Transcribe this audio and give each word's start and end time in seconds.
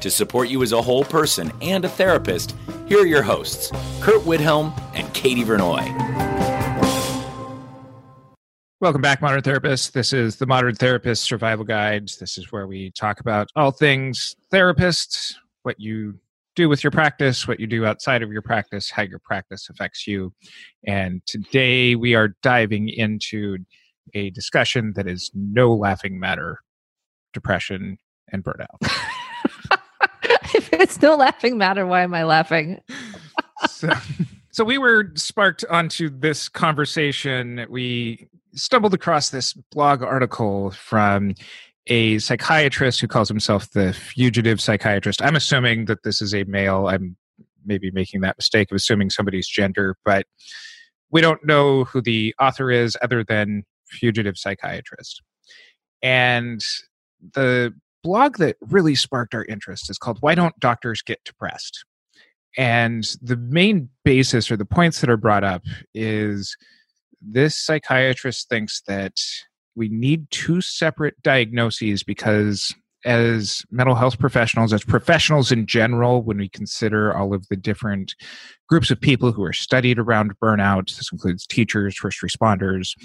To 0.00 0.10
support 0.12 0.48
you 0.48 0.62
as 0.62 0.70
a 0.70 0.80
whole 0.80 1.02
person 1.02 1.50
and 1.60 1.84
a 1.84 1.88
therapist, 1.88 2.54
here 2.86 3.02
are 3.02 3.06
your 3.06 3.22
hosts, 3.22 3.72
Curt 4.00 4.22
Widhalm 4.22 4.72
and 4.94 5.12
Katie 5.12 5.44
Vernoy. 5.44 5.86
Welcome 8.80 9.00
back, 9.00 9.20
Modern 9.20 9.42
Therapists. 9.42 9.90
This 9.90 10.12
is 10.12 10.36
the 10.36 10.46
Modern 10.46 10.76
Therapist 10.76 11.24
Survival 11.24 11.64
Guide. 11.64 12.08
This 12.20 12.38
is 12.38 12.52
where 12.52 12.68
we 12.68 12.92
talk 12.92 13.18
about 13.18 13.48
all 13.56 13.72
things 13.72 14.36
therapists, 14.52 15.34
what 15.64 15.80
you 15.80 16.14
do 16.54 16.68
with 16.68 16.84
your 16.84 16.92
practice, 16.92 17.48
what 17.48 17.58
you 17.58 17.66
do 17.66 17.84
outside 17.84 18.22
of 18.22 18.30
your 18.30 18.42
practice, 18.42 18.90
how 18.90 19.02
your 19.02 19.18
practice 19.18 19.68
affects 19.68 20.06
you. 20.06 20.32
And 20.86 21.26
today 21.26 21.96
we 21.96 22.14
are 22.14 22.36
diving 22.44 22.88
into 22.88 23.58
a 24.14 24.30
discussion 24.30 24.92
that 24.94 25.08
is 25.08 25.28
no 25.34 25.74
laughing 25.74 26.20
matter 26.20 26.60
depression 27.32 27.98
and 28.30 28.44
burnout. 28.44 28.78
it's 30.80 31.02
no 31.02 31.16
laughing 31.16 31.58
matter, 31.58 31.86
why 31.86 32.02
am 32.02 32.14
I 32.14 32.22
laughing? 32.22 32.80
so, 33.68 33.90
so 34.52 34.64
we 34.64 34.78
were 34.78 35.10
sparked 35.16 35.64
onto 35.68 36.08
this 36.08 36.48
conversation. 36.48 37.66
We 37.68 38.28
stumbled 38.54 38.94
across 38.94 39.30
this 39.30 39.54
blog 39.54 40.02
article 40.02 40.70
from 40.70 41.34
a 41.88 42.18
psychiatrist 42.20 43.00
who 43.00 43.08
calls 43.08 43.28
himself 43.28 43.70
the 43.72 43.92
fugitive 43.92 44.60
psychiatrist. 44.60 45.20
I'm 45.20 45.34
assuming 45.34 45.86
that 45.86 46.04
this 46.04 46.22
is 46.22 46.32
a 46.32 46.44
male. 46.44 46.86
I'm 46.86 47.16
maybe 47.64 47.90
making 47.90 48.20
that 48.20 48.36
mistake 48.38 48.70
of 48.70 48.76
assuming 48.76 49.10
somebody's 49.10 49.48
gender, 49.48 49.96
but 50.04 50.26
we 51.10 51.20
don't 51.20 51.44
know 51.44 51.84
who 51.84 52.00
the 52.00 52.34
author 52.40 52.70
is 52.70 52.96
other 53.02 53.24
than 53.24 53.64
fugitive 53.88 54.38
psychiatrist. 54.38 55.22
And 56.02 56.62
the 57.34 57.74
blog 58.08 58.38
that 58.38 58.56
really 58.62 58.94
sparked 58.94 59.34
our 59.34 59.44
interest 59.44 59.90
is 59.90 59.98
called 59.98 60.16
Why 60.20 60.34
Don't 60.34 60.58
Doctors 60.58 61.02
Get 61.02 61.22
Depressed? 61.24 61.84
And 62.56 63.04
the 63.20 63.36
main 63.36 63.90
basis 64.02 64.50
or 64.50 64.56
the 64.56 64.64
points 64.64 65.02
that 65.02 65.10
are 65.10 65.18
brought 65.18 65.44
up 65.44 65.62
is 65.94 66.56
this 67.20 67.54
psychiatrist 67.54 68.48
thinks 68.48 68.80
that 68.86 69.20
we 69.76 69.90
need 69.90 70.30
two 70.30 70.62
separate 70.62 71.20
diagnoses 71.22 72.02
because 72.02 72.74
as 73.04 73.62
mental 73.70 73.94
health 73.94 74.18
professionals 74.18 74.72
as 74.72 74.82
professionals 74.82 75.52
in 75.52 75.66
general 75.66 76.22
when 76.22 76.38
we 76.38 76.48
consider 76.48 77.14
all 77.14 77.34
of 77.34 77.46
the 77.48 77.56
different 77.56 78.14
groups 78.70 78.90
of 78.90 78.98
people 79.00 79.32
who 79.32 79.44
are 79.44 79.52
studied 79.52 79.98
around 79.98 80.32
burnout 80.40 80.96
this 80.96 81.12
includes 81.12 81.46
teachers 81.46 81.96
first 81.96 82.20
responders 82.22 82.96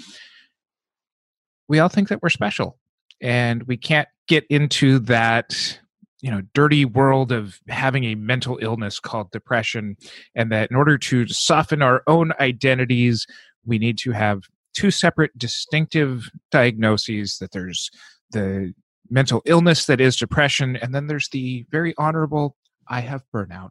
we 1.68 1.78
all 1.78 1.88
think 1.88 2.08
that 2.08 2.20
we're 2.22 2.28
special 2.28 2.76
and 3.20 3.62
we 3.64 3.76
can't 3.76 4.08
get 4.26 4.44
into 4.48 4.98
that 4.98 5.78
you 6.20 6.30
know 6.30 6.42
dirty 6.54 6.84
world 6.84 7.32
of 7.32 7.60
having 7.68 8.04
a 8.04 8.14
mental 8.14 8.58
illness 8.62 8.98
called 8.98 9.30
depression 9.30 9.96
and 10.34 10.50
that 10.50 10.70
in 10.70 10.76
order 10.76 10.96
to 10.96 11.26
soften 11.26 11.82
our 11.82 12.02
own 12.06 12.32
identities 12.40 13.26
we 13.66 13.78
need 13.78 13.98
to 13.98 14.12
have 14.12 14.42
two 14.74 14.90
separate 14.90 15.36
distinctive 15.38 16.30
diagnoses 16.50 17.38
that 17.38 17.52
there's 17.52 17.90
the 18.30 18.72
mental 19.10 19.42
illness 19.44 19.84
that 19.84 20.00
is 20.00 20.16
depression 20.16 20.76
and 20.76 20.94
then 20.94 21.06
there's 21.06 21.28
the 21.28 21.64
very 21.70 21.94
honorable 21.98 22.56
i 22.88 23.00
have 23.00 23.22
burnout. 23.34 23.70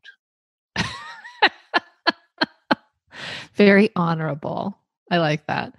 Very 3.56 3.90
honorable. 3.96 4.78
I 5.12 5.18
like 5.18 5.46
that. 5.48 5.76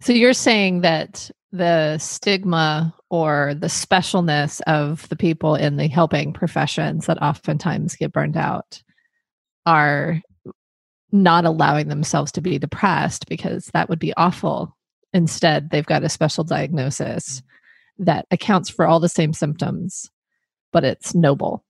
So 0.00 0.12
you're 0.12 0.32
saying 0.32 0.82
that 0.82 1.30
the 1.50 1.98
stigma 1.98 2.94
or 3.10 3.54
the 3.54 3.68
specialness 3.68 4.60
of 4.66 5.08
the 5.08 5.16
people 5.16 5.54
in 5.54 5.76
the 5.76 5.88
helping 5.88 6.32
professions 6.32 7.06
that 7.06 7.22
oftentimes 7.22 7.96
get 7.96 8.12
burned 8.12 8.36
out 8.36 8.82
are 9.64 10.20
not 11.10 11.44
allowing 11.44 11.88
themselves 11.88 12.32
to 12.32 12.40
be 12.40 12.58
depressed 12.58 13.26
because 13.28 13.66
that 13.72 13.88
would 13.88 13.98
be 13.98 14.12
awful. 14.16 14.76
Instead, 15.14 15.70
they've 15.70 15.86
got 15.86 16.04
a 16.04 16.08
special 16.08 16.44
diagnosis 16.44 17.42
that 17.98 18.26
accounts 18.30 18.68
for 18.68 18.86
all 18.86 19.00
the 19.00 19.08
same 19.08 19.32
symptoms, 19.32 20.10
but 20.72 20.84
it's 20.84 21.14
noble. 21.14 21.64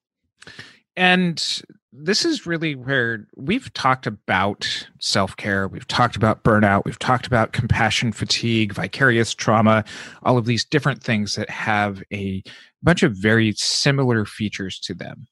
And 0.96 1.62
this 1.92 2.24
is 2.24 2.46
really 2.46 2.74
where 2.74 3.26
we've 3.36 3.72
talked 3.72 4.06
about 4.06 4.88
self 5.00 5.36
care, 5.36 5.68
we've 5.68 5.88
talked 5.88 6.16
about 6.16 6.44
burnout, 6.44 6.84
we've 6.84 6.98
talked 6.98 7.26
about 7.26 7.52
compassion 7.52 8.12
fatigue, 8.12 8.72
vicarious 8.72 9.34
trauma, 9.34 9.84
all 10.22 10.36
of 10.36 10.44
these 10.44 10.64
different 10.64 11.02
things 11.02 11.34
that 11.34 11.48
have 11.48 12.02
a 12.12 12.42
bunch 12.82 13.02
of 13.02 13.12
very 13.16 13.52
similar 13.56 14.24
features 14.24 14.78
to 14.80 14.94
them. 14.94 15.26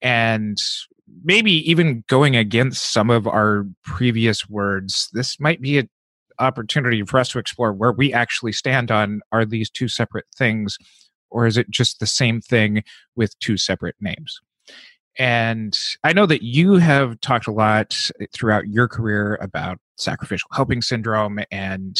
And 0.00 0.58
maybe 1.22 1.52
even 1.70 2.04
going 2.08 2.34
against 2.34 2.92
some 2.92 3.10
of 3.10 3.26
our 3.26 3.66
previous 3.84 4.48
words, 4.48 5.08
this 5.12 5.38
might 5.38 5.60
be 5.60 5.78
an 5.78 5.88
opportunity 6.38 7.02
for 7.04 7.18
us 7.18 7.28
to 7.30 7.38
explore 7.38 7.72
where 7.72 7.92
we 7.92 8.12
actually 8.12 8.52
stand 8.52 8.90
on 8.90 9.20
are 9.32 9.44
these 9.44 9.68
two 9.68 9.88
separate 9.88 10.26
things, 10.34 10.78
or 11.30 11.46
is 11.46 11.58
it 11.58 11.68
just 11.68 12.00
the 12.00 12.06
same 12.06 12.40
thing 12.40 12.82
with 13.16 13.38
two 13.40 13.58
separate 13.58 13.96
names? 14.00 14.40
And 15.20 15.78
I 16.02 16.14
know 16.14 16.24
that 16.24 16.42
you 16.42 16.76
have 16.76 17.20
talked 17.20 17.46
a 17.46 17.52
lot 17.52 17.94
throughout 18.32 18.68
your 18.68 18.88
career 18.88 19.38
about 19.42 19.76
sacrificial 19.98 20.48
helping 20.54 20.80
syndrome 20.80 21.40
and 21.50 21.94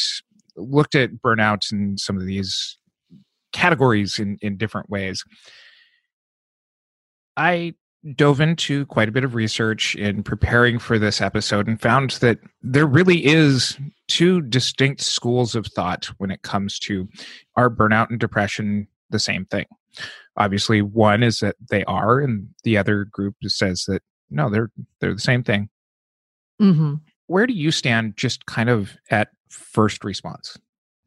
looked 0.56 0.94
at 0.94 1.10
burnout 1.22 1.70
and 1.70 2.00
some 2.00 2.16
of 2.16 2.24
these 2.24 2.78
categories 3.52 4.18
in, 4.18 4.38
in 4.40 4.56
different 4.56 4.88
ways. 4.88 5.22
I 7.36 7.74
dove 8.16 8.40
into 8.40 8.86
quite 8.86 9.10
a 9.10 9.12
bit 9.12 9.24
of 9.24 9.34
research 9.34 9.94
in 9.96 10.22
preparing 10.22 10.78
for 10.78 10.98
this 10.98 11.20
episode 11.20 11.68
and 11.68 11.78
found 11.78 12.12
that 12.22 12.38
there 12.62 12.86
really 12.86 13.22
is 13.26 13.76
two 14.08 14.40
distinct 14.40 15.02
schools 15.02 15.54
of 15.54 15.66
thought 15.66 16.06
when 16.16 16.30
it 16.30 16.40
comes 16.40 16.78
to 16.78 17.06
are 17.56 17.68
burnout 17.68 18.08
and 18.08 18.18
depression 18.18 18.88
the 19.10 19.18
same 19.18 19.44
thing 19.44 19.66
obviously 20.36 20.82
one 20.82 21.22
is 21.22 21.38
that 21.40 21.56
they 21.70 21.84
are 21.84 22.20
and 22.20 22.48
the 22.64 22.76
other 22.76 23.04
group 23.04 23.34
says 23.46 23.84
that 23.86 24.02
no 24.30 24.48
they're 24.50 24.70
they're 25.00 25.14
the 25.14 25.20
same 25.20 25.42
thing 25.42 25.68
mm-hmm. 26.60 26.94
where 27.26 27.46
do 27.46 27.52
you 27.52 27.70
stand 27.70 28.16
just 28.16 28.46
kind 28.46 28.68
of 28.68 28.96
at 29.10 29.28
first 29.48 30.04
response 30.04 30.56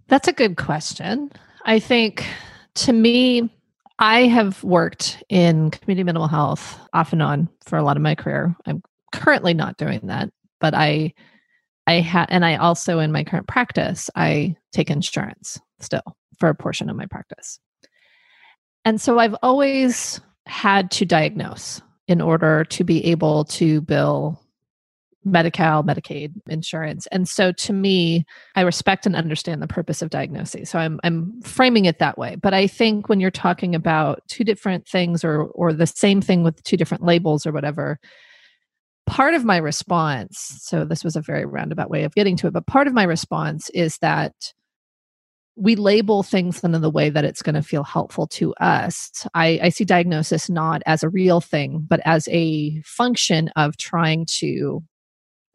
that's 0.08 0.28
a 0.28 0.34
good 0.34 0.58
question 0.58 1.32
i 1.66 1.80
think 1.80 2.26
to 2.76 2.94
me 2.94 3.50
I 4.00 4.22
have 4.22 4.64
worked 4.64 5.24
in 5.30 5.72
community 5.72 6.04
mental 6.04 6.28
health 6.28 6.80
off 6.94 7.14
and 7.14 7.22
on 7.22 7.50
for 7.66 7.78
a 7.78 7.84
lot 7.84 7.96
of 7.96 8.04
my 8.04 8.16
career. 8.16 8.56
I'm 8.66 8.82
currently 9.14 9.54
not 9.54 9.78
doing 9.78 10.02
that, 10.04 10.30
but 10.60 10.74
I 10.74 11.14
I 11.86 11.96
had 11.96 12.26
and 12.30 12.44
I 12.44 12.56
also 12.56 13.00
in 13.00 13.12
my 13.12 13.24
current 13.24 13.48
practice, 13.48 14.10
I 14.16 14.56
take 14.72 14.90
insurance 14.90 15.60
still 15.80 16.18
for 16.40 16.50
a 16.50 16.56
portion 16.56 16.90
of 16.90 16.96
my 16.96 17.06
practice. 17.06 17.60
And 18.86 19.00
so 19.00 19.20
I've 19.20 19.36
always 19.42 20.20
had 20.46 20.92
to 20.92 21.06
diagnose 21.06 21.82
in 22.08 22.22
order 22.22 22.66
to 22.66 22.84
be 22.84 23.06
able 23.06 23.46
to 23.46 23.82
bill 23.82 24.40
Medi-Cal, 25.26 25.84
Medicaid, 25.84 26.34
insurance. 26.50 27.08
And 27.08 27.30
so 27.30 27.54
to 27.54 27.74
me, 27.74 28.26
I 28.56 28.62
respect 28.62 29.06
and 29.06 29.16
understand 29.16 29.62
the 29.62 29.68
purpose 29.68 30.02
of 30.02 30.10
diagnosis. 30.10 30.70
So 30.70 30.80
I'm 30.80 31.00
I'm 31.04 31.42
framing 31.44 31.86
it 31.86 32.00
that 32.00 32.18
way. 32.18 32.36
But 32.36 32.54
I 32.54 32.68
think 32.68 33.08
when 33.08 33.22
you're 33.22 33.32
talking 33.32 33.74
about 33.74 34.22
two 34.28 34.44
different 34.44 34.86
things 34.86 35.24
or 35.24 35.44
or 35.44 35.72
the 35.72 35.88
same 35.88 36.22
thing 36.22 36.44
with 36.44 36.62
two 36.64 36.76
different 36.76 37.06
labels 37.06 37.46
or 37.46 37.54
whatever, 37.54 38.00
part 39.06 39.34
of 39.34 39.46
my 39.46 39.58
response, 39.58 40.58
so 40.60 40.84
this 40.84 41.04
was 41.06 41.16
a 41.16 41.22
very 41.22 41.46
roundabout 41.46 41.90
way 41.90 42.04
of 42.04 42.16
getting 42.16 42.36
to 42.38 42.48
it, 42.48 42.54
but 42.54 42.68
part 42.68 42.88
of 42.88 42.94
my 42.94 43.04
response 43.04 43.70
is 43.70 43.98
that 44.00 44.34
we 45.56 45.76
label 45.76 46.24
things 46.24 46.64
in 46.64 46.72
the 46.72 46.90
way 46.90 47.10
that 47.10 47.26
it's 47.26 47.44
going 47.44 47.56
to 47.56 47.62
feel 47.62 47.84
helpful 47.84 48.26
to 48.28 48.54
us. 48.56 49.28
I, 49.34 49.60
I 49.64 49.70
see 49.70 49.86
diagnosis 49.86 50.50
not 50.50 50.82
as 50.86 51.04
a 51.04 51.10
real 51.10 51.42
thing, 51.42 51.86
but 51.88 52.00
as 52.06 52.28
a 52.30 52.82
function 52.82 53.50
of 53.56 53.78
trying 53.78 54.26
to 54.40 54.84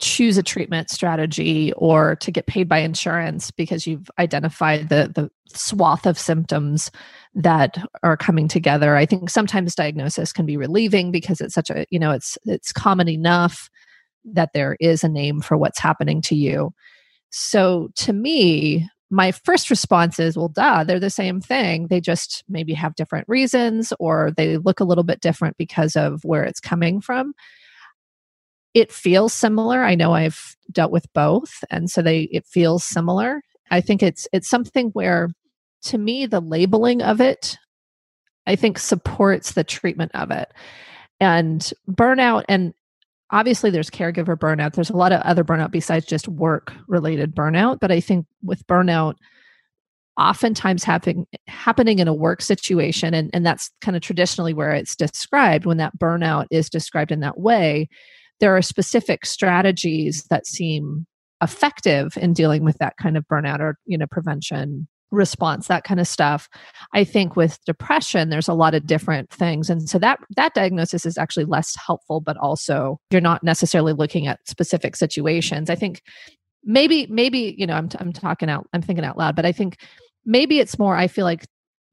choose 0.01 0.39
a 0.39 0.43
treatment 0.43 0.91
strategy 0.91 1.73
or 1.77 2.15
to 2.17 2.31
get 2.31 2.47
paid 2.47 2.69
by 2.69 2.79
insurance 2.79 3.51
because 3.51 3.87
you've 3.87 4.09
identified 4.19 4.89
the 4.89 5.11
the 5.13 5.29
swath 5.53 6.07
of 6.07 6.19
symptoms 6.19 6.91
that 7.35 7.77
are 8.05 8.17
coming 8.17 8.47
together 8.47 8.95
i 8.95 9.05
think 9.05 9.29
sometimes 9.29 9.75
diagnosis 9.75 10.33
can 10.33 10.47
be 10.47 10.57
relieving 10.57 11.11
because 11.11 11.41
it's 11.41 11.55
such 11.55 11.69
a 11.71 11.85
you 11.91 11.99
know 11.99 12.13
it's 12.13 12.39
it's 12.45 12.71
common 12.71 13.09
enough 13.09 13.69
that 14.25 14.51
there 14.55 14.77
is 14.79 15.03
a 15.03 15.09
name 15.09 15.41
for 15.41 15.57
what's 15.57 15.81
happening 15.81 16.23
to 16.23 16.37
you 16.37 16.71
so 17.31 17.89
to 17.97 18.13
me 18.13 18.89
my 19.11 19.33
first 19.33 19.71
response 19.71 20.19
is 20.19 20.37
well 20.37 20.49
duh 20.49 20.85
they're 20.85 21.01
the 21.01 21.11
same 21.11 21.41
thing. 21.41 21.87
They 21.89 22.01
just 22.01 22.45
maybe 22.49 22.75
have 22.75 22.95
different 22.95 23.29
reasons 23.29 23.93
or 23.99 24.33
they 24.37 24.59
look 24.59 24.81
a 24.81 24.85
little 24.85 25.05
bit 25.05 25.21
different 25.21 25.57
because 25.57 25.97
of 25.97 26.23
where 26.25 26.45
it's 26.45 26.61
coming 26.61 27.01
from. 27.01 27.35
It 28.75 28.93
feels 28.93 29.33
similar. 29.33 29.83
I 29.83 29.95
know 29.95 30.13
i've 30.13 30.57
dealt 30.71 30.93
with 30.93 31.11
both 31.15 31.65
and 31.71 31.91
so 31.91 32.03
they 32.03 32.23
it 32.33 32.47
feels 32.47 32.85
similar. 32.85 33.43
I 33.71 33.81
think 33.81 34.03
it's 34.03 34.29
it's 34.33 34.49
something 34.49 34.89
where 34.91 35.31
to 35.83 35.99
me 35.99 36.27
the 36.27 36.41
labeling 36.41 37.03
of 37.03 37.21
it 37.21 37.57
i 38.49 38.57
think 38.57 38.79
supports 38.79 39.53
the 39.53 39.63
treatment 39.65 40.11
of 40.15 40.31
it. 40.31 40.53
And 41.21 41.73
burnout 41.91 42.45
and 42.49 42.75
obviously 43.31 43.71
there's 43.71 43.91
caregiver 43.91 44.37
burnout. 44.37 44.73
There's 44.73 44.91
a 44.91 44.97
lot 44.97 45.13
of 45.13 45.21
other 45.23 45.45
burnout 45.45 45.71
besides 45.71 46.07
just 46.07 46.29
work 46.29 46.73
related 46.87 47.35
burnout 47.35 47.79
but 47.81 47.91
i 47.91 48.01
think 48.01 48.27
with 48.43 48.67
burnout 48.67 49.15
oftentimes 50.19 50.83
having 50.83 51.27
happening 51.47 52.01
in 52.01 52.09
a 52.09 52.15
work 52.15 52.43
situation 52.43 53.15
and, 53.15 53.31
and 53.33 53.47
that's 53.47 53.71
kind 53.81 53.97
of 53.97 54.03
traditionally 54.03 54.53
where 54.53 54.73
it's 54.73 54.97
described 54.97 55.65
when 55.65 55.77
that 55.77 55.97
burnout 55.99 56.47
is 56.51 56.69
described 56.69 57.13
in 57.13 57.21
that 57.21 57.39
way 57.39 57.89
there 58.41 58.57
are 58.57 58.63
specific 58.63 59.25
strategies 59.27 60.25
that 60.31 60.47
seem 60.47 61.07
effective 61.43 62.17
in 62.17 62.33
dealing 62.33 62.65
with 62.65 62.79
that 62.79 62.97
kind 63.01 63.17
of 63.17 63.25
burnout 63.31 63.61
or 63.61 63.79
you 63.87 63.97
know 63.97 64.07
prevention 64.11 64.89
response 65.11 65.69
that 65.69 65.85
kind 65.85 66.01
of 66.01 66.07
stuff. 66.07 66.49
I 66.93 67.05
think 67.05 67.37
with 67.37 67.59
depression 67.65 68.29
there's 68.29 68.49
a 68.49 68.55
lot 68.55 68.75
of 68.75 68.87
different 68.87 69.31
things 69.31 69.71
and 69.71 69.89
so 69.89 69.99
that 69.99 70.19
that 70.37 70.55
diagnosis 70.55 71.07
is 71.07 71.17
actually 71.17 71.47
less 71.47 71.75
helpful 71.77 72.21
but 72.21 72.37
also 72.37 73.01
you're 73.11 73.21
not 73.21 73.43
necessarily 73.43 73.93
looking 73.93 74.27
at 74.27 74.47
specific 74.47 74.97
situations. 74.97 75.71
I 75.71 75.75
think 75.75 76.03
maybe 76.65 77.07
maybe 77.09 77.55
you 77.57 77.67
know 77.67 77.75
i'm, 77.75 77.89
I'm 78.01 78.13
talking 78.13 78.51
out 78.51 78.67
i'm 78.73 78.83
thinking 78.83 79.05
out 79.05 79.17
loud 79.17 79.37
but 79.37 79.47
i 79.47 79.53
think 79.53 79.79
maybe 80.27 80.59
it's 80.59 80.77
more 80.77 80.97
i 80.97 81.07
feel 81.07 81.25
like 81.25 81.47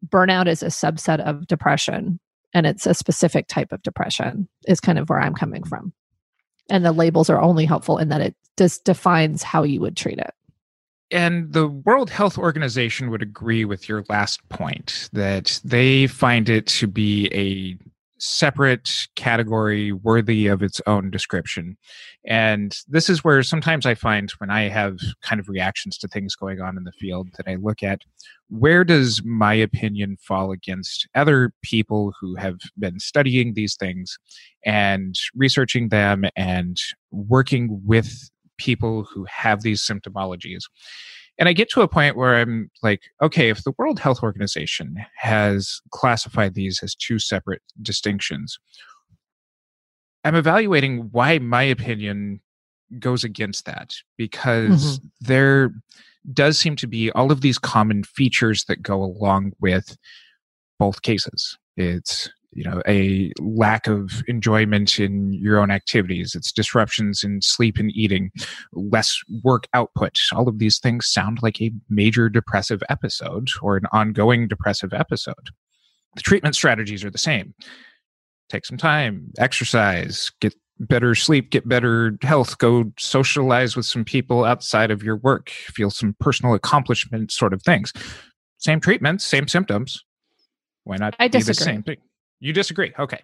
burnout 0.08 0.48
is 0.48 0.64
a 0.64 0.68
subset 0.68 1.20
of 1.20 1.46
depression 1.48 2.20
and 2.56 2.66
it's 2.66 2.88
a 2.88 2.94
specific 2.94 3.48
type 3.48 3.72
of 3.72 3.84
depression 3.84 4.48
is 4.68 4.80
kind 4.80 4.98
of 4.98 5.10
where 5.10 5.20
i'm 5.20 5.36
coming 5.36 5.64
from. 5.64 5.94
And 6.70 6.84
the 6.84 6.94
labels 6.94 7.30
are 7.30 7.40
only 7.40 7.66
helpful 7.66 8.00
in 8.00 8.10
that 8.10 8.22
it 8.22 8.36
just 8.58 8.86
defines 8.86 9.44
how 9.44 9.62
you 9.64 9.82
would 9.82 9.96
treat 9.96 10.18
it 10.18 10.32
and 11.16 11.54
the 11.54 11.68
World 11.68 12.10
Health 12.10 12.38
Organization 12.38 13.10
would 13.10 13.22
agree 13.22 13.64
with 13.64 13.88
your 13.88 14.04
last 14.10 14.48
point 14.50 15.10
that 15.14 15.62
they 15.64 16.08
find 16.08 16.50
it 16.50 16.68
to 16.68 16.88
be 16.88 17.30
a 17.34 17.78
separate 18.20 19.08
category 19.16 19.94
worthy 19.94 20.48
of 20.48 20.62
its 20.62 20.82
own 20.88 21.10
description. 21.10 21.78
And 22.26 22.78
this 22.90 23.10
is 23.10 23.24
where 23.24 23.44
sometimes 23.44 23.86
I 23.86 23.96
find 23.96 24.30
when 24.40 24.50
I 24.50 24.68
have 24.68 24.98
kind 25.22 25.40
of 25.40 25.48
reactions 25.48 25.98
to 26.00 26.10
things 26.10 26.36
going 26.36 26.60
on 26.60 26.78
in 26.78 26.84
the 26.84 26.92
field 26.92 27.30
that 27.38 27.50
I 27.50 27.56
look 27.56 27.82
at 27.82 28.02
where 28.50 28.84
does 28.84 29.22
my 29.26 29.54
opinion 29.54 30.18
fall 30.22 30.52
against 30.52 31.08
other 31.16 31.52
people 31.64 32.14
who 32.20 32.36
have 32.36 32.58
been 32.78 33.00
studying 33.00 33.54
these 33.54 33.76
things 33.76 34.18
and 34.66 35.16
researching 35.34 35.90
them 35.90 36.26
and 36.36 36.78
working 37.12 37.82
with 37.86 38.30
people 38.58 39.04
who 39.04 39.26
have 39.26 39.62
these 39.62 39.82
symptomologies. 39.82 40.64
And 41.38 41.50
I 41.50 41.54
get 41.54 41.70
to 41.72 41.82
a 41.82 41.88
point 41.88 42.16
where 42.16 42.36
I'm 42.36 42.72
like, 42.82 43.02
okay, 43.22 43.50
if 43.50 43.64
the 43.64 43.74
World 43.78 44.00
Health 44.00 44.24
Organization 44.24 44.96
has 45.18 45.82
classified 45.92 46.54
these 46.54 46.82
as 46.82 46.96
two 46.96 47.20
separate 47.20 47.62
distinctions, 47.82 48.58
I'm 50.24 50.36
evaluating 50.36 51.10
why 51.12 51.40
my 51.40 51.64
opinion 51.64 52.42
goes 53.00 53.24
against 53.24 53.66
that 53.66 53.94
because 54.18 55.00
mm-hmm. 55.00 55.08
there 55.22 55.72
does 56.34 56.58
seem 56.58 56.76
to 56.78 56.88
be 56.88 57.12
all 57.12 57.32
of 57.32 57.42
these 57.42 57.60
common 57.60 58.04
features 58.04 58.66
that 58.66 58.82
go 58.82 59.04
along 59.04 59.52
with 59.60 59.98
both 60.80 61.02
cases. 61.02 61.58
It's 61.78 62.30
you 62.56 62.64
know 62.64 62.82
a 62.88 63.32
lack 63.40 63.86
of 63.86 64.24
enjoyment 64.28 65.00
in 65.00 65.34
your 65.34 65.60
own 65.60 65.70
activities. 65.70 66.34
It's 66.34 66.52
disruptions 66.52 67.24
in 67.24 67.42
sleep 67.42 67.78
and 67.78 67.92
eating 67.92 68.32
less 68.74 69.20
work 69.44 69.68
output. 69.74 70.18
All 70.34 70.48
of 70.48 70.58
these 70.58 70.80
things 70.80 71.06
sound 71.06 71.40
like 71.44 71.62
a 71.62 71.72
major 71.90 72.30
depressive 72.30 72.82
episode 72.90 73.50
or 73.62 73.76
an 73.76 73.86
ongoing 73.92 74.48
depressive 74.48 74.94
episode. 74.94 75.50
The 76.16 76.22
treatment 76.22 76.56
strategies 76.56 77.04
are 77.04 77.12
the 77.12 77.18
same. 77.18 77.54
Take 78.50 78.66
some 78.66 78.78
time 78.78 79.32
exercise 79.38 80.32
get 80.40 80.54
better 80.80 81.16
sleep 81.16 81.50
get 81.50 81.68
better 81.68 82.18
health 82.22 82.58
go 82.58 82.92
socialize 83.00 83.76
with 83.76 83.86
some 83.86 84.04
people 84.04 84.44
outside 84.44 84.92
of 84.92 85.02
your 85.02 85.16
work 85.18 85.50
feel 85.50 85.90
some 85.90 86.16
personal 86.20 86.54
accomplishment 86.54 87.32
sort 87.32 87.54
of 87.54 87.62
things. 87.64 87.92
Same 88.60 88.80
treatments 88.80 89.26
same 89.26 89.48
symptoms. 89.48 90.04
Why 90.84 90.98
not 90.98 91.16
I 91.20 91.28
disagree. 91.28 91.50
the 91.50 91.64
same 91.64 91.84
thing 91.84 91.98
you 92.40 92.54
disagree? 92.54 92.94
Okay. 92.98 93.22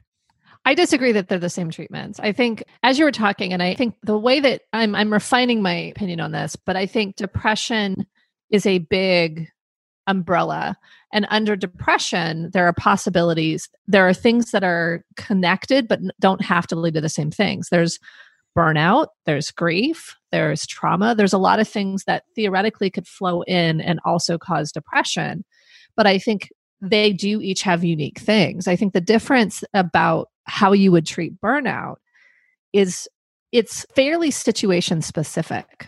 I 0.63 0.75
disagree 0.75 1.11
that 1.13 1.27
they're 1.27 1.39
the 1.39 1.49
same 1.49 1.71
treatments. 1.71 2.19
I 2.19 2.33
think 2.33 2.63
as 2.83 2.99
you 2.99 3.05
were 3.05 3.11
talking, 3.11 3.51
and 3.51 3.63
I 3.63 3.73
think 3.73 3.95
the 4.03 4.17
way 4.17 4.39
that 4.39 4.61
I'm 4.73 4.93
I'm 4.93 5.11
refining 5.11 5.61
my 5.61 5.73
opinion 5.73 6.19
on 6.19 6.31
this, 6.31 6.55
but 6.55 6.75
I 6.75 6.85
think 6.85 7.15
depression 7.15 8.05
is 8.51 8.65
a 8.65 8.79
big 8.79 9.47
umbrella. 10.07 10.75
And 11.13 11.25
under 11.29 11.55
depression, 11.55 12.51
there 12.53 12.67
are 12.67 12.73
possibilities. 12.73 13.69
There 13.87 14.07
are 14.07 14.13
things 14.13 14.51
that 14.51 14.63
are 14.63 15.03
connected, 15.15 15.87
but 15.87 15.99
don't 16.19 16.43
have 16.43 16.67
to 16.67 16.75
lead 16.75 16.93
to 16.93 17.01
the 17.01 17.09
same 17.09 17.31
things. 17.31 17.69
There's 17.69 17.99
burnout, 18.57 19.07
there's 19.25 19.51
grief, 19.51 20.15
there's 20.31 20.65
trauma. 20.67 21.15
There's 21.15 21.33
a 21.33 21.37
lot 21.37 21.59
of 21.59 21.67
things 21.67 22.03
that 22.05 22.23
theoretically 22.35 22.89
could 22.89 23.07
flow 23.07 23.41
in 23.43 23.81
and 23.81 23.99
also 24.05 24.37
cause 24.37 24.71
depression. 24.71 25.43
But 25.95 26.07
I 26.07 26.17
think 26.17 26.49
they 26.81 27.13
do 27.13 27.41
each 27.41 27.61
have 27.61 27.83
unique 27.83 28.19
things. 28.19 28.67
I 28.67 28.75
think 28.75 28.93
the 28.93 29.01
difference 29.01 29.63
about 29.73 30.29
how 30.45 30.71
you 30.73 30.91
would 30.91 31.05
treat 31.05 31.39
burnout 31.39 31.97
is 32.73 33.07
it's 33.51 33.85
fairly 33.95 34.31
situation 34.31 35.01
specific. 35.01 35.87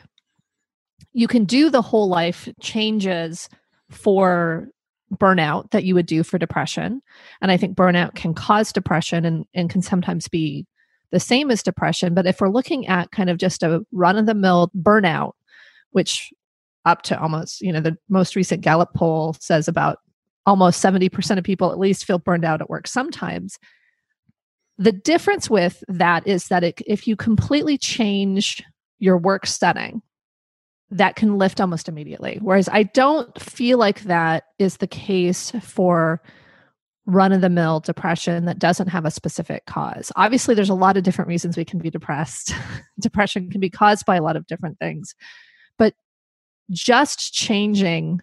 You 1.14 1.28
can 1.28 1.46
do 1.46 1.70
the 1.70 1.82
whole 1.82 2.08
life 2.08 2.48
changes 2.62 3.50
for 3.90 4.68
burnout 5.14 5.72
that 5.72 5.84
you 5.84 5.96
would 5.96 6.06
do 6.06 6.24
for 6.24 6.38
depression. 6.38 7.02
And 7.42 7.52
I 7.52 7.58
think 7.58 7.78
burnout 7.78 8.16
can 8.16 8.34
cause 8.34 8.74
depression 8.74 9.26
and, 9.26 9.46
and 9.54 9.70
can 9.70 9.82
sometimes 9.82 10.28
be 10.28 10.66
the 11.12 11.20
same 11.20 11.52
as 11.52 11.62
depression. 11.62 12.14
But 12.14 12.26
if 12.26 12.42
we're 12.42 12.50
looking 12.50 12.88
at 12.88 13.12
kind 13.12 13.30
of 13.30 13.38
just 13.38 13.64
a 13.64 13.86
run 13.92 14.18
of 14.18 14.26
the 14.26 14.34
mill 14.34 14.72
burnout, 14.76 15.34
which 15.92 16.34
up 16.86 17.04
to 17.04 17.20
almost, 17.20 17.62
you 17.62 17.72
know, 17.72 17.80
the 17.80 17.98
most 18.10 18.36
recent 18.36 18.62
Gallup 18.62 18.94
poll 18.96 19.36
says 19.40 19.68
about 19.68 20.00
almost 20.46 20.84
70% 20.84 21.38
of 21.38 21.44
people 21.44 21.72
at 21.72 21.80
least 21.80 22.06
feel 22.06 22.20
burned 22.20 22.46
out 22.46 22.62
at 22.62 22.70
work 22.70 22.88
sometimes. 22.88 23.58
The 24.78 24.92
difference 24.92 25.50
with 25.50 25.84
that 25.88 26.28
is 26.28 26.48
that 26.48 26.64
it, 26.64 26.82
if 26.86 27.08
you 27.08 27.16
completely 27.16 27.78
change 27.78 28.64
your 29.00 29.18
work 29.18 29.46
setting, 29.46 30.02
that 30.90 31.16
can 31.16 31.38
lift 31.38 31.60
almost 31.60 31.90
immediately. 31.90 32.40
Whereas 32.42 32.70
I 32.72 32.84
don't 32.84 33.40
feel 33.40 33.78
like 33.78 34.02
that 34.02 34.44
is 34.60 34.78
the 34.78 34.88
case 34.88 35.52
for 35.62 36.22
run 37.06 37.34
of 37.34 37.42
the 37.42 37.50
mill 37.50 37.80
depression 37.82 38.46
that 38.46 38.60
doesn't 38.60 38.88
have 38.88 39.06
a 39.06 39.12
specific 39.12 39.66
cause. 39.66 40.12
Obviously, 40.16 40.56
there's 40.56 40.70
a 40.70 40.76
lot 40.76 40.96
of 40.96 41.04
different 41.04 41.28
reasons 41.28 41.58
we 41.58 41.66
can 41.66 41.80
be 41.80 41.90
depressed. 41.90 42.54
Depression 43.00 43.50
can 43.50 43.60
be 43.60 43.70
caused 43.70 44.06
by 44.06 44.16
a 44.16 44.22
lot 44.22 44.38
of 44.38 44.48
different 44.48 44.80
things. 44.80 45.14
But 45.78 45.96
just 46.72 47.34
changing 47.34 48.22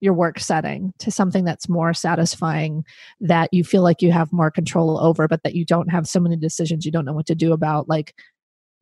your 0.00 0.14
work 0.14 0.38
setting 0.38 0.92
to 0.98 1.10
something 1.10 1.44
that's 1.44 1.68
more 1.68 1.92
satisfying 1.92 2.84
that 3.20 3.52
you 3.52 3.62
feel 3.62 3.82
like 3.82 4.02
you 4.02 4.12
have 4.12 4.32
more 4.32 4.50
control 4.50 4.98
over 4.98 5.28
but 5.28 5.42
that 5.42 5.54
you 5.54 5.64
don't 5.64 5.90
have 5.90 6.06
so 6.08 6.18
many 6.20 6.36
decisions 6.36 6.84
you 6.84 6.92
don't 6.92 7.04
know 7.04 7.12
what 7.12 7.26
to 7.26 7.34
do 7.34 7.52
about 7.52 7.88
like 7.88 8.14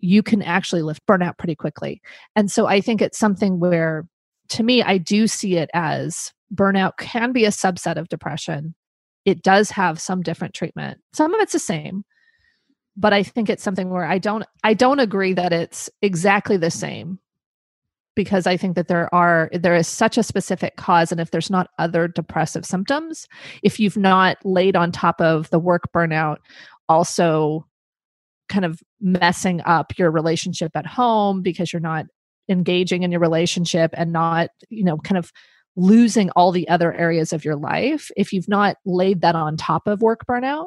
you 0.00 0.22
can 0.22 0.42
actually 0.42 0.82
lift 0.82 1.04
burnout 1.06 1.36
pretty 1.38 1.56
quickly. 1.56 2.00
And 2.36 2.50
so 2.50 2.66
i 2.66 2.80
think 2.80 3.02
it's 3.02 3.18
something 3.18 3.60
where 3.60 4.06
to 4.48 4.62
me 4.62 4.82
i 4.82 4.98
do 4.98 5.26
see 5.26 5.56
it 5.56 5.70
as 5.74 6.32
burnout 6.54 6.96
can 6.98 7.32
be 7.32 7.44
a 7.44 7.50
subset 7.50 7.96
of 7.96 8.08
depression. 8.08 8.74
It 9.24 9.42
does 9.42 9.70
have 9.72 10.00
some 10.00 10.22
different 10.22 10.54
treatment. 10.54 11.00
Some 11.12 11.34
of 11.34 11.40
it's 11.40 11.52
the 11.52 11.58
same 11.58 12.04
but 12.98 13.12
I 13.12 13.22
think 13.22 13.48
it's 13.48 13.62
something 13.62 13.90
where 13.90 14.04
I 14.04 14.18
don't 14.18 14.44
I 14.64 14.74
don't 14.74 14.98
agree 14.98 15.32
that 15.34 15.52
it's 15.52 15.88
exactly 16.02 16.56
the 16.56 16.70
same 16.70 17.20
because 18.18 18.48
I 18.48 18.56
think 18.56 18.74
that 18.74 18.88
there 18.88 19.08
are 19.14 19.48
there 19.52 19.76
is 19.76 19.86
such 19.86 20.18
a 20.18 20.24
specific 20.24 20.74
cause 20.74 21.12
and 21.12 21.20
if 21.20 21.30
there's 21.30 21.50
not 21.50 21.70
other 21.78 22.08
depressive 22.08 22.66
symptoms, 22.66 23.28
if 23.62 23.78
you've 23.78 23.96
not 23.96 24.38
laid 24.44 24.74
on 24.74 24.90
top 24.90 25.20
of 25.20 25.48
the 25.50 25.60
work 25.60 25.84
burnout 25.94 26.38
also 26.88 27.64
kind 28.48 28.64
of 28.64 28.82
messing 29.00 29.60
up 29.66 29.96
your 29.96 30.10
relationship 30.10 30.72
at 30.74 30.84
home 30.84 31.42
because 31.42 31.72
you're 31.72 31.78
not 31.78 32.06
engaging 32.48 33.04
in 33.04 33.12
your 33.12 33.20
relationship 33.20 33.92
and 33.94 34.12
not, 34.12 34.50
you 34.68 34.82
know, 34.82 34.96
kind 34.96 35.16
of 35.16 35.30
losing 35.76 36.28
all 36.30 36.50
the 36.50 36.68
other 36.68 36.92
areas 36.92 37.32
of 37.32 37.44
your 37.44 37.54
life, 37.54 38.10
if 38.16 38.32
you've 38.32 38.48
not 38.48 38.78
laid 38.84 39.20
that 39.20 39.36
on 39.36 39.56
top 39.56 39.86
of 39.86 40.02
work 40.02 40.22
burnout, 40.28 40.66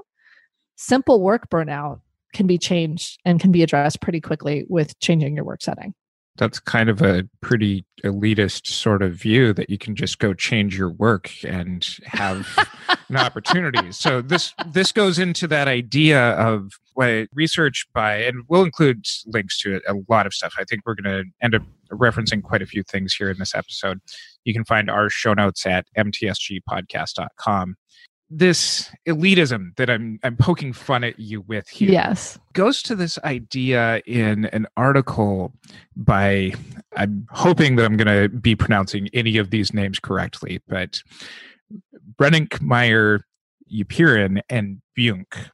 simple 0.78 1.22
work 1.22 1.50
burnout 1.50 2.00
can 2.32 2.48
be 2.48 2.58
changed 2.58 3.20
and 3.26 3.42
can 3.42 3.52
be 3.52 3.62
addressed 3.62 4.00
pretty 4.00 4.22
quickly 4.22 4.64
with 4.70 4.98
changing 5.00 5.36
your 5.36 5.44
work 5.44 5.62
setting. 5.62 5.94
That's 6.38 6.60
kind 6.60 6.90
of 6.90 7.02
a 7.02 7.28
pretty 7.42 7.86
elitist 8.04 8.68
sort 8.68 9.02
of 9.02 9.14
view 9.14 9.54
that 9.54 9.70
you 9.70 9.78
can 9.78 9.96
just 9.96 10.20
go 10.20 10.34
change 10.34 10.78
your 10.78 10.90
work 10.90 11.30
and 11.44 11.88
have 12.06 12.48
an 13.10 13.16
opportunity. 13.18 13.92
So 13.92 14.22
this 14.22 14.54
this 14.68 14.92
goes 14.92 15.20
into 15.20 15.48
that 15.48 15.68
idea 15.68 16.32
of 16.32 16.72
what 16.94 17.28
research 17.34 17.86
by 17.94 18.16
and 18.16 18.44
we'll 18.48 18.64
include 18.64 19.06
links 19.28 19.60
to 19.62 19.76
it, 19.76 19.84
a 19.88 19.96
lot 20.10 20.26
of 20.26 20.34
stuff. 20.34 20.54
I 20.58 20.64
think 20.64 20.82
we're 20.86 20.96
going 20.96 21.24
to 21.24 21.30
end 21.42 21.56
up 21.56 21.64
referencing 21.92 22.42
quite 22.42 22.62
a 22.62 22.66
few 22.66 22.84
things 22.84 23.14
here 23.14 23.30
in 23.30 23.38
this 23.38 23.54
episode. 23.54 24.00
You 24.46 24.54
can 24.54 24.66
find 24.66 24.90
our 24.90 25.10
show 25.10 25.34
notes 25.34 25.66
at 25.66 25.86
mtsgpodcast.com 25.98 27.76
this 28.34 28.90
elitism 29.06 29.76
that 29.76 29.90
I'm 29.90 30.18
I'm 30.24 30.38
poking 30.38 30.72
fun 30.72 31.04
at 31.04 31.20
you 31.20 31.42
with 31.42 31.68
here. 31.68 31.92
Yes. 31.92 32.40
Goes 32.54 32.82
to 32.84 32.96
this 32.96 33.20
idea 33.26 34.02
in 34.06 34.46
an 34.46 34.68
article 34.78 35.54
by 35.96 36.54
I'm 36.96 37.28
hoping 37.30 37.76
that 37.76 37.86
I'm 37.86 37.98
going 37.98 38.30
to 38.32 38.36
be 38.36 38.56
pronouncing 38.56 39.10
any 39.14 39.38
of 39.38 39.50
these 39.50 39.74
names 39.74 40.00
correctly, 40.00 40.62
but 40.68 41.02
Brenninkmeyer, 42.20 43.20
Yperen, 43.74 44.42
and 44.50 44.82
Buunk. 44.98 45.50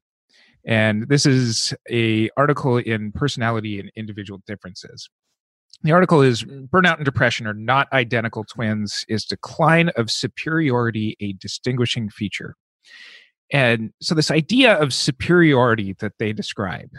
And 0.66 1.08
this 1.10 1.26
is 1.26 1.74
a 1.90 2.30
article 2.38 2.78
in 2.78 3.12
Personality 3.12 3.80
and 3.80 3.92
Individual 3.96 4.42
Differences. 4.46 5.10
The 5.84 5.94
article 5.94 6.22
is 6.22 6.44
Burnout 6.44 6.98
and 6.98 7.06
Depression 7.06 7.48
are 7.48 7.54
not 7.54 7.92
identical 7.94 8.44
twins. 8.44 9.06
Is 9.08 9.26
decline 9.26 9.90
of 9.90 10.12
superiority 10.12 11.16
a 11.20 11.34
distinguishing 11.34 12.10
feature? 12.10 12.56
And 13.52 13.94
so, 14.02 14.14
this 14.14 14.32
idea 14.32 14.74
of 14.78 14.94
superiority 14.94 15.94
that 16.00 16.18
they 16.20 16.34
describe 16.34 16.92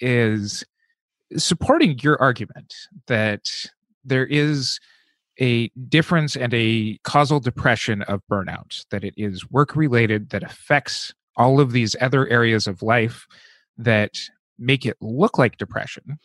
is 0.00 0.64
supporting 1.36 1.98
your 1.98 2.20
argument 2.20 2.74
that 3.08 3.50
there 4.04 4.26
is 4.26 4.78
a 5.40 5.68
difference 5.88 6.36
and 6.36 6.52
a 6.54 6.98
causal 7.04 7.40
depression 7.40 8.02
of 8.02 8.22
burnout, 8.30 8.84
that 8.90 9.04
it 9.04 9.14
is 9.16 9.50
work 9.50 9.76
related, 9.76 10.30
that 10.30 10.42
affects 10.42 11.12
all 11.36 11.60
of 11.60 11.72
these 11.72 11.94
other 12.00 12.26
areas 12.28 12.66
of 12.66 12.82
life 12.82 13.26
that 13.76 14.18
make 14.58 14.84
it 14.84 14.96
look 15.00 15.38
like 15.38 15.56
depression. 15.56 16.18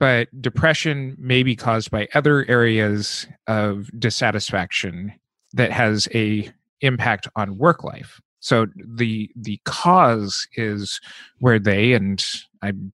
But 0.00 0.28
depression 0.42 1.16
may 1.18 1.44
be 1.44 1.54
caused 1.54 1.90
by 1.90 2.08
other 2.14 2.44
areas 2.48 3.28
of 3.46 3.88
dissatisfaction 3.98 5.12
that 5.52 5.70
has 5.70 6.08
a 6.12 6.50
impact 6.80 7.28
on 7.36 7.58
work 7.58 7.84
life. 7.84 8.20
So 8.40 8.66
the 8.76 9.30
the 9.36 9.58
cause 9.64 10.46
is 10.56 11.00
where 11.38 11.58
they 11.58 11.94
and 11.94 12.24
I'm 12.62 12.92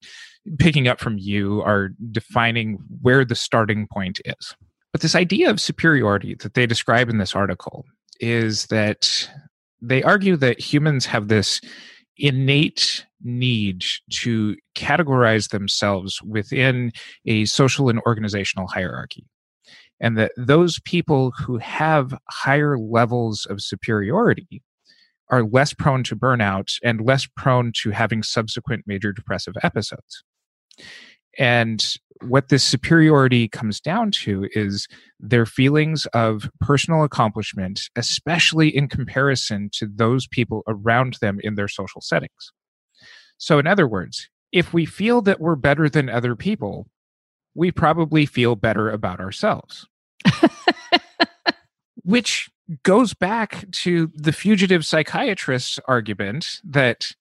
picking 0.59 0.89
up 0.89 1.01
from 1.01 1.19
you 1.19 1.63
are 1.63 1.91
defining 2.11 2.79
where 3.03 3.25
the 3.25 3.35
starting 3.35 3.89
point 3.93 4.21
is. 4.25 4.55
But 4.93 5.01
this 5.01 5.15
idea 5.15 5.51
of 5.51 5.61
superiority 5.61 6.37
that 6.37 6.55
they 6.55 6.67
describe 6.67 7.09
in 7.09 7.19
this 7.19 7.35
article 7.35 7.85
is 8.21 8.67
that 8.67 9.29
they 9.83 10.03
argue 10.03 10.37
that 10.37 10.61
humans 10.61 11.07
have 11.07 11.29
this 11.29 11.61
innate 12.17 13.07
need 13.23 13.85
to 14.11 14.57
categorize 14.77 15.51
themselves 15.51 16.21
within 16.23 16.93
a 17.27 17.45
social 17.47 17.89
and 17.89 18.01
organizational 18.07 18.67
hierarchy 18.67 19.27
and 20.01 20.17
that 20.19 20.33
those 20.37 20.81
people 20.85 21.33
who 21.33 21.59
have 21.59 22.15
higher 22.31 22.79
levels 22.79 23.47
of 23.49 23.61
superiority 23.61 24.63
are 25.29 25.45
less 25.45 25.73
prone 25.73 26.03
to 26.05 26.17
burnout 26.17 26.77
and 26.83 27.01
less 27.01 27.27
prone 27.37 27.73
to 27.83 27.91
having 27.91 28.23
subsequent 28.23 28.85
major 28.87 29.13
depressive 29.13 29.55
episodes. 29.63 30.25
And 31.39 31.97
what 32.23 32.49
this 32.49 32.65
superiority 32.65 33.49
comes 33.49 33.81
down 33.81 34.11
to 34.11 34.49
is 34.53 34.89
their 35.19 35.47
feelings 35.47 36.07
of 36.07 36.51
personal 36.61 37.05
accomplishment, 37.05 37.89
especially 37.97 38.75
in 38.75 38.89
comparison 38.89 39.71
to 39.75 39.87
those 39.87 40.27
people 40.27 40.63
around 40.67 41.19
them 41.21 41.39
in 41.43 41.55
their 41.55 41.69
social 41.69 42.01
settings. 42.01 42.53
So, 43.39 43.59
in 43.59 43.67
other 43.67 43.89
words, 43.89 44.29
if 44.53 44.75
we 44.75 44.85
feel 44.85 45.23
that 45.23 45.41
we're 45.41 45.57
better 45.57 45.89
than 45.89 46.11
other 46.11 46.37
people, 46.37 46.89
we 47.55 47.71
probably 47.71 48.27
feel 48.27 48.55
better 48.55 48.91
about 48.91 49.21
ourselves. 49.21 49.87
Which 52.03 52.51
goes 52.83 53.15
back 53.15 53.71
to 53.71 54.11
the 54.15 54.33
fugitive 54.33 54.87
psychiatrist's 54.87 55.79
argument 55.87 56.61
that, 56.65 57.13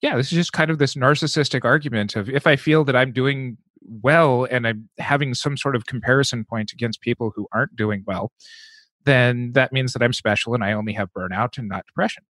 yeah, 0.00 0.16
this 0.16 0.26
is 0.26 0.32
just 0.32 0.52
kind 0.52 0.70
of 0.70 0.78
this 0.78 0.94
narcissistic 0.94 1.64
argument 1.64 2.16
of 2.16 2.28
if 2.28 2.46
I 2.46 2.56
feel 2.56 2.84
that 2.84 2.96
I'm 2.96 3.12
doing 3.12 3.56
well 4.00 4.46
and 4.50 4.66
I'm 4.66 4.88
having 4.98 5.34
some 5.34 5.56
sort 5.56 5.76
of 5.76 5.86
comparison 5.86 6.44
point 6.44 6.72
against 6.72 7.00
people 7.00 7.32
who 7.34 7.46
aren't 7.52 7.76
doing 7.76 8.04
well, 8.06 8.32
then 9.04 9.52
that 9.52 9.72
means 9.72 9.92
that 9.92 10.02
I'm 10.02 10.12
special 10.12 10.54
and 10.54 10.62
I 10.62 10.72
only 10.72 10.92
have 10.92 11.12
burnout 11.12 11.58
and 11.58 11.68
not 11.68 11.86
depression. 11.86 12.22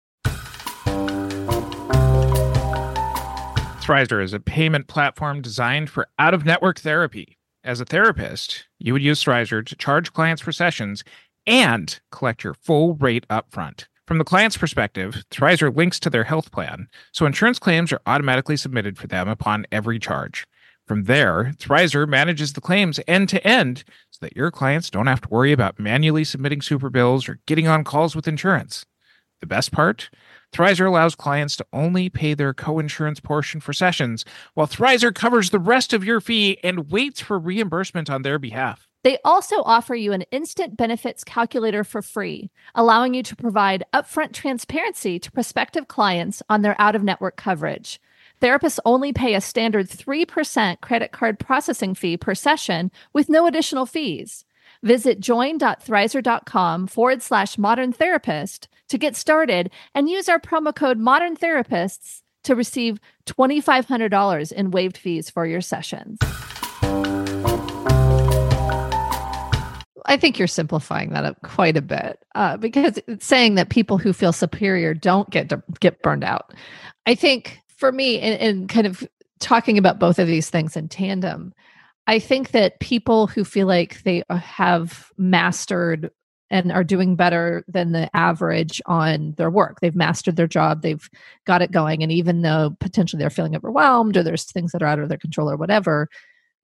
Thrizer 3.82 4.22
is 4.22 4.32
a 4.32 4.38
payment 4.38 4.86
platform 4.86 5.42
designed 5.42 5.90
for 5.90 6.06
out 6.18 6.32
of 6.32 6.44
network 6.44 6.78
therapy. 6.78 7.36
As 7.62 7.78
a 7.78 7.84
therapist, 7.84 8.64
you 8.78 8.94
would 8.94 9.02
use 9.02 9.22
Thrizer 9.22 9.64
to 9.66 9.76
charge 9.76 10.14
clients 10.14 10.40
for 10.40 10.50
sessions 10.50 11.04
and 11.46 12.00
collect 12.10 12.42
your 12.42 12.54
full 12.54 12.94
rate 12.94 13.28
upfront. 13.28 13.86
From 14.06 14.16
the 14.16 14.24
client's 14.24 14.56
perspective, 14.56 15.24
Thrizer 15.30 15.74
links 15.74 16.00
to 16.00 16.10
their 16.10 16.24
health 16.24 16.50
plan, 16.52 16.88
so 17.12 17.26
insurance 17.26 17.58
claims 17.58 17.92
are 17.92 18.00
automatically 18.06 18.56
submitted 18.56 18.96
for 18.96 19.08
them 19.08 19.28
upon 19.28 19.66
every 19.70 19.98
charge. 19.98 20.46
From 20.88 21.04
there, 21.04 21.52
Thrizer 21.58 22.08
manages 22.08 22.54
the 22.54 22.62
claims 22.62 22.98
end 23.06 23.28
to 23.28 23.46
end 23.46 23.84
so 24.10 24.18
that 24.22 24.34
your 24.34 24.50
clients 24.50 24.88
don't 24.88 25.06
have 25.06 25.20
to 25.20 25.28
worry 25.28 25.52
about 25.52 25.78
manually 25.78 26.24
submitting 26.24 26.62
super 26.62 26.88
bills 26.88 27.28
or 27.28 27.40
getting 27.46 27.68
on 27.68 27.84
calls 27.84 28.16
with 28.16 28.26
insurance. 28.26 28.86
The 29.40 29.46
best 29.46 29.70
part? 29.70 30.08
Thrizer 30.52 30.86
allows 30.86 31.14
clients 31.14 31.56
to 31.56 31.66
only 31.72 32.08
pay 32.08 32.34
their 32.34 32.52
co-insurance 32.52 33.20
portion 33.20 33.60
for 33.60 33.72
sessions, 33.72 34.24
while 34.54 34.66
Thrizer 34.66 35.14
covers 35.14 35.50
the 35.50 35.58
rest 35.58 35.92
of 35.92 36.04
your 36.04 36.20
fee 36.20 36.58
and 36.64 36.90
waits 36.90 37.20
for 37.20 37.38
reimbursement 37.38 38.10
on 38.10 38.22
their 38.22 38.38
behalf. 38.38 38.88
They 39.02 39.18
also 39.24 39.62
offer 39.62 39.94
you 39.94 40.12
an 40.12 40.24
instant 40.30 40.76
benefits 40.76 41.24
calculator 41.24 41.84
for 41.84 42.02
free, 42.02 42.50
allowing 42.74 43.14
you 43.14 43.22
to 43.22 43.36
provide 43.36 43.84
upfront 43.94 44.32
transparency 44.32 45.18
to 45.18 45.32
prospective 45.32 45.88
clients 45.88 46.42
on 46.50 46.62
their 46.62 46.76
out 46.78 46.94
of 46.94 47.02
network 47.02 47.36
coverage. 47.36 48.00
Therapists 48.42 48.78
only 48.84 49.12
pay 49.12 49.34
a 49.34 49.40
standard 49.40 49.88
3% 49.88 50.80
credit 50.80 51.12
card 51.12 51.38
processing 51.38 51.94
fee 51.94 52.16
per 52.16 52.34
session 52.34 52.90
with 53.12 53.28
no 53.28 53.46
additional 53.46 53.86
fees. 53.86 54.44
Visit 54.82 55.20
join.thrizer.com 55.20 56.86
forward 56.86 57.22
slash 57.22 57.58
modern 57.58 57.92
therapist 57.92 58.68
to 58.88 58.98
get 58.98 59.14
started 59.14 59.70
and 59.94 60.08
use 60.08 60.28
our 60.28 60.40
promo 60.40 60.74
code 60.74 60.98
modern 60.98 61.36
therapists 61.36 62.22
to 62.44 62.54
receive 62.54 62.98
$2,500 63.26 64.52
in 64.52 64.70
waived 64.70 64.96
fees 64.96 65.28
for 65.28 65.46
your 65.46 65.60
sessions. 65.60 66.18
I 70.06 70.16
think 70.16 70.38
you're 70.38 70.48
simplifying 70.48 71.10
that 71.10 71.24
up 71.24 71.40
quite 71.42 71.76
a 71.76 71.82
bit 71.82 72.18
uh, 72.34 72.56
because 72.56 72.98
it's 73.06 73.26
saying 73.26 73.54
that 73.54 73.68
people 73.68 73.98
who 73.98 74.12
feel 74.12 74.32
superior 74.32 74.92
don't 74.92 75.30
get 75.30 75.50
to 75.50 75.62
get 75.78 76.02
burned 76.02 76.24
out. 76.24 76.52
I 77.06 77.14
think 77.14 77.60
for 77.68 77.92
me, 77.92 78.18
and 78.18 78.68
kind 78.68 78.86
of 78.86 79.06
talking 79.38 79.78
about 79.78 80.00
both 80.00 80.18
of 80.18 80.26
these 80.26 80.50
things 80.50 80.76
in 80.76 80.88
tandem, 80.88 81.54
I 82.10 82.18
think 82.18 82.50
that 82.50 82.80
people 82.80 83.28
who 83.28 83.44
feel 83.44 83.68
like 83.68 84.02
they 84.02 84.24
uh, 84.28 84.36
have 84.36 85.12
mastered 85.16 86.10
and 86.50 86.72
are 86.72 86.82
doing 86.82 87.14
better 87.14 87.64
than 87.68 87.92
the 87.92 88.10
average 88.16 88.82
on 88.86 89.34
their 89.36 89.48
work. 89.48 89.78
They've 89.78 89.94
mastered 89.94 90.34
their 90.34 90.48
job, 90.48 90.82
they've 90.82 91.08
got 91.46 91.62
it 91.62 91.70
going. 91.70 92.02
And 92.02 92.10
even 92.10 92.42
though 92.42 92.76
potentially 92.80 93.20
they're 93.20 93.30
feeling 93.30 93.54
overwhelmed 93.54 94.16
or 94.16 94.24
there's 94.24 94.42
things 94.42 94.72
that 94.72 94.82
are 94.82 94.88
out 94.88 94.98
of 94.98 95.08
their 95.08 95.18
control 95.18 95.48
or 95.48 95.56
whatever, 95.56 96.08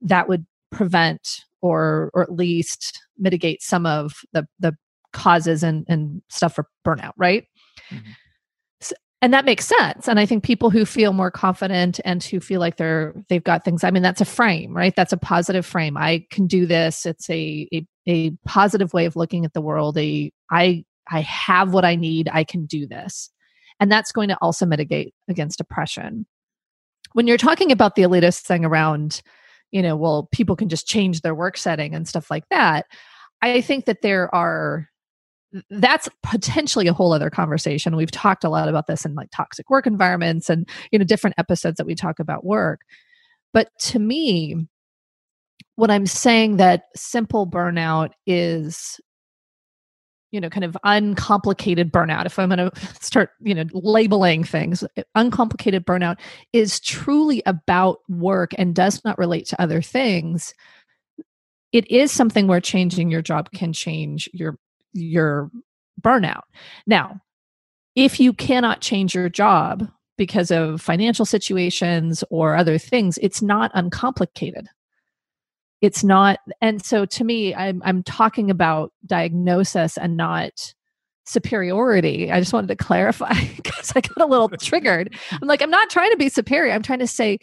that 0.00 0.28
would 0.28 0.44
prevent 0.72 1.44
or 1.62 2.10
or 2.12 2.22
at 2.24 2.32
least 2.32 3.00
mitigate 3.16 3.62
some 3.62 3.86
of 3.86 4.14
the 4.32 4.48
the 4.58 4.76
causes 5.12 5.62
and 5.62 5.86
and 5.88 6.22
stuff 6.28 6.56
for 6.56 6.66
burnout 6.84 7.12
right 7.16 7.44
mm-hmm. 7.90 8.10
And 9.22 9.32
that 9.32 9.44
makes 9.44 9.66
sense. 9.66 10.08
And 10.08 10.20
i 10.20 10.26
think 10.26 10.44
people 10.44 10.70
who 10.70 10.84
feel 10.84 11.12
more 11.12 11.30
confident 11.30 12.00
and 12.04 12.22
who 12.22 12.40
feel 12.40 12.60
like 12.60 12.76
they're 12.76 13.14
they've 13.28 13.44
got 13.44 13.64
things 13.64 13.84
i 13.84 13.90
mean 13.90 14.02
that's 14.02 14.20
a 14.20 14.26
frame 14.26 14.74
right? 14.76 14.94
That's 14.94 15.12
a 15.12 15.18
positive 15.18 15.66
frame. 15.66 15.96
I 15.96 16.26
can 16.30 16.46
do 16.46 16.66
this. 16.66 17.06
It's 17.06 17.28
a 17.30 17.68
a, 17.72 17.86
a 18.06 18.30
positive 18.46 18.92
way 18.92 19.06
of 19.06 19.16
looking 19.16 19.44
at 19.44 19.52
the 19.52 19.60
world. 19.60 19.98
A 19.98 20.32
i 20.50 20.84
i 21.10 21.20
have 21.20 21.72
what 21.72 21.84
i 21.84 21.96
need. 21.96 22.28
I 22.32 22.44
can 22.44 22.66
do 22.66 22.86
this. 22.86 23.30
And 23.78 23.92
that's 23.92 24.12
going 24.12 24.28
to 24.30 24.38
also 24.40 24.64
mitigate 24.64 25.14
against 25.28 25.58
depression. 25.58 26.26
When 27.12 27.26
you're 27.26 27.36
talking 27.36 27.70
about 27.72 27.94
the 27.94 28.02
elitist 28.02 28.42
thing 28.42 28.64
around 28.64 29.22
you 29.72 29.82
know 29.82 29.96
well 29.96 30.28
people 30.32 30.56
can 30.56 30.68
just 30.68 30.86
change 30.86 31.20
their 31.20 31.34
work 31.34 31.56
setting 31.56 31.94
and 31.94 32.06
stuff 32.08 32.30
like 32.30 32.48
that 32.50 32.86
i 33.42 33.60
think 33.60 33.86
that 33.86 34.02
there 34.02 34.32
are 34.34 34.88
that's 35.70 36.08
potentially 36.22 36.86
a 36.86 36.92
whole 36.92 37.12
other 37.12 37.30
conversation. 37.30 37.96
We've 37.96 38.10
talked 38.10 38.44
a 38.44 38.48
lot 38.48 38.68
about 38.68 38.86
this 38.86 39.04
in 39.04 39.14
like 39.14 39.30
toxic 39.30 39.70
work 39.70 39.86
environments 39.86 40.50
and 40.50 40.68
you 40.90 40.98
know 40.98 41.04
different 41.04 41.36
episodes 41.38 41.76
that 41.78 41.86
we 41.86 41.94
talk 41.94 42.18
about 42.18 42.44
work. 42.44 42.80
But 43.52 43.68
to 43.80 43.98
me, 43.98 44.66
what 45.76 45.90
I'm 45.90 46.06
saying 46.06 46.56
that 46.56 46.84
simple 46.94 47.46
burnout 47.46 48.10
is 48.26 49.00
you 50.32 50.40
know 50.40 50.50
kind 50.50 50.64
of 50.64 50.76
uncomplicated 50.84 51.92
burnout 51.92 52.26
if 52.26 52.38
i'm 52.38 52.50
going 52.50 52.58
to 52.58 52.70
start 53.00 53.30
you 53.40 53.54
know 53.54 53.64
labeling 53.72 54.42
things 54.42 54.82
eh, 54.96 55.02
uncomplicated 55.14 55.86
burnout 55.86 56.18
is 56.52 56.80
truly 56.80 57.42
about 57.46 58.00
work 58.08 58.50
and 58.58 58.74
does 58.74 59.02
not 59.04 59.16
relate 59.18 59.46
to 59.46 59.60
other 59.62 59.80
things 59.80 60.52
it 61.72 61.90
is 61.90 62.10
something 62.10 62.46
where 62.46 62.60
changing 62.60 63.10
your 63.10 63.22
job 63.22 63.50
can 63.52 63.72
change 63.72 64.28
your 64.32 64.58
your 64.96 65.50
burnout. 66.00 66.42
Now, 66.86 67.20
if 67.94 68.20
you 68.20 68.32
cannot 68.32 68.80
change 68.80 69.14
your 69.14 69.28
job 69.28 69.88
because 70.18 70.50
of 70.50 70.80
financial 70.80 71.24
situations 71.24 72.24
or 72.30 72.56
other 72.56 72.78
things, 72.78 73.18
it's 73.22 73.42
not 73.42 73.70
uncomplicated. 73.74 74.68
It's 75.82 76.02
not, 76.02 76.40
and 76.60 76.84
so 76.84 77.04
to 77.04 77.24
me, 77.24 77.54
I'm 77.54 77.82
I'm 77.84 78.02
talking 78.02 78.50
about 78.50 78.92
diagnosis 79.04 79.98
and 79.98 80.16
not 80.16 80.74
superiority. 81.26 82.32
I 82.32 82.40
just 82.40 82.52
wanted 82.52 82.68
to 82.68 82.76
clarify 82.84 83.34
because 83.56 83.92
I 83.94 84.00
got 84.00 84.20
a 84.20 84.26
little 84.26 84.48
triggered. 84.60 85.14
I'm 85.30 85.48
like, 85.48 85.62
I'm 85.62 85.70
not 85.70 85.90
trying 85.90 86.10
to 86.12 86.16
be 86.16 86.28
superior. 86.28 86.72
I'm 86.72 86.82
trying 86.82 87.00
to 87.00 87.06
say 87.06 87.38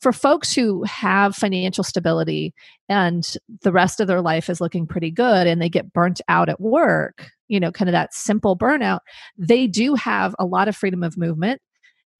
for 0.00 0.12
folks 0.12 0.54
who 0.54 0.82
have 0.84 1.34
financial 1.34 1.84
stability 1.84 2.52
and 2.88 3.36
the 3.62 3.72
rest 3.72 4.00
of 4.00 4.06
their 4.06 4.20
life 4.20 4.50
is 4.50 4.60
looking 4.60 4.86
pretty 4.86 5.10
good 5.10 5.46
and 5.46 5.60
they 5.60 5.68
get 5.68 5.92
burnt 5.92 6.20
out 6.28 6.48
at 6.48 6.60
work, 6.60 7.30
you 7.48 7.58
know, 7.58 7.72
kind 7.72 7.88
of 7.88 7.92
that 7.92 8.12
simple 8.12 8.56
burnout, 8.56 9.00
they 9.38 9.66
do 9.66 9.94
have 9.94 10.34
a 10.38 10.44
lot 10.44 10.68
of 10.68 10.76
freedom 10.76 11.02
of 11.02 11.16
movement. 11.16 11.60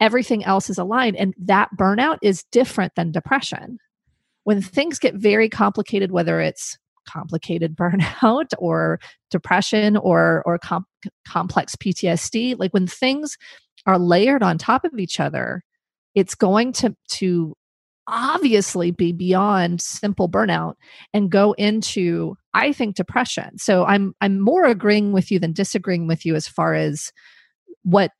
Everything 0.00 0.44
else 0.44 0.70
is 0.70 0.78
aligned. 0.78 1.16
And 1.16 1.34
that 1.38 1.68
burnout 1.78 2.18
is 2.22 2.44
different 2.50 2.94
than 2.96 3.12
depression. 3.12 3.78
When 4.44 4.60
things 4.60 4.98
get 4.98 5.14
very 5.14 5.48
complicated, 5.48 6.10
whether 6.10 6.40
it's 6.40 6.78
complicated 7.06 7.76
burnout 7.80 8.52
or 8.58 8.98
depression 9.30 9.96
or 9.96 10.42
or 10.46 10.58
com- 10.58 10.86
complex 11.28 11.76
PTSD 11.76 12.58
like 12.58 12.72
when 12.72 12.86
things 12.86 13.36
are 13.84 13.98
layered 13.98 14.42
on 14.42 14.56
top 14.56 14.86
of 14.86 14.98
each 14.98 15.20
other 15.20 15.62
it's 16.14 16.34
going 16.34 16.72
to 16.72 16.96
to 17.08 17.54
obviously 18.06 18.90
be 18.90 19.12
beyond 19.12 19.80
simple 19.80 20.28
burnout 20.28 20.74
and 21.12 21.30
go 21.30 21.52
into 21.52 22.36
i 22.52 22.72
think 22.72 22.96
depression. 22.96 23.58
So 23.58 23.84
i'm 23.84 24.14
i'm 24.20 24.40
more 24.40 24.64
agreeing 24.64 25.12
with 25.12 25.30
you 25.30 25.38
than 25.38 25.52
disagreeing 25.52 26.06
with 26.06 26.24
you 26.26 26.34
as 26.34 26.46
far 26.46 26.74
as 26.74 27.10
what 27.82 28.10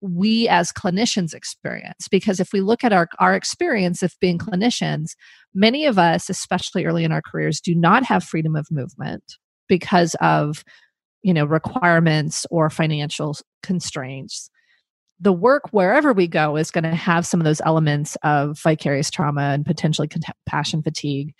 we 0.00 0.46
as 0.48 0.70
clinicians 0.70 1.32
experience. 1.32 2.08
Because 2.10 2.38
if 2.38 2.52
we 2.52 2.60
look 2.60 2.84
at 2.84 2.92
our 2.92 3.08
our 3.20 3.34
experience 3.34 4.02
of 4.02 4.14
being 4.20 4.38
clinicians 4.38 5.10
many 5.54 5.86
of 5.86 5.98
us 5.98 6.28
especially 6.28 6.84
early 6.84 7.04
in 7.04 7.12
our 7.12 7.22
careers 7.22 7.60
do 7.60 7.74
not 7.74 8.04
have 8.04 8.24
freedom 8.24 8.56
of 8.56 8.66
movement 8.70 9.22
because 9.68 10.14
of 10.20 10.64
you 11.22 11.32
know 11.32 11.44
requirements 11.44 12.46
or 12.50 12.68
financial 12.70 13.36
constraints 13.62 14.50
the 15.20 15.32
work 15.32 15.62
wherever 15.70 16.12
we 16.12 16.26
go 16.26 16.56
is 16.56 16.70
going 16.70 16.84
to 16.84 16.94
have 16.94 17.26
some 17.26 17.40
of 17.40 17.44
those 17.44 17.60
elements 17.64 18.16
of 18.22 18.58
vicarious 18.60 19.10
trauma 19.10 19.42
and 19.42 19.64
potentially 19.64 20.08
compassion 20.08 20.82
fatigue. 20.82 21.34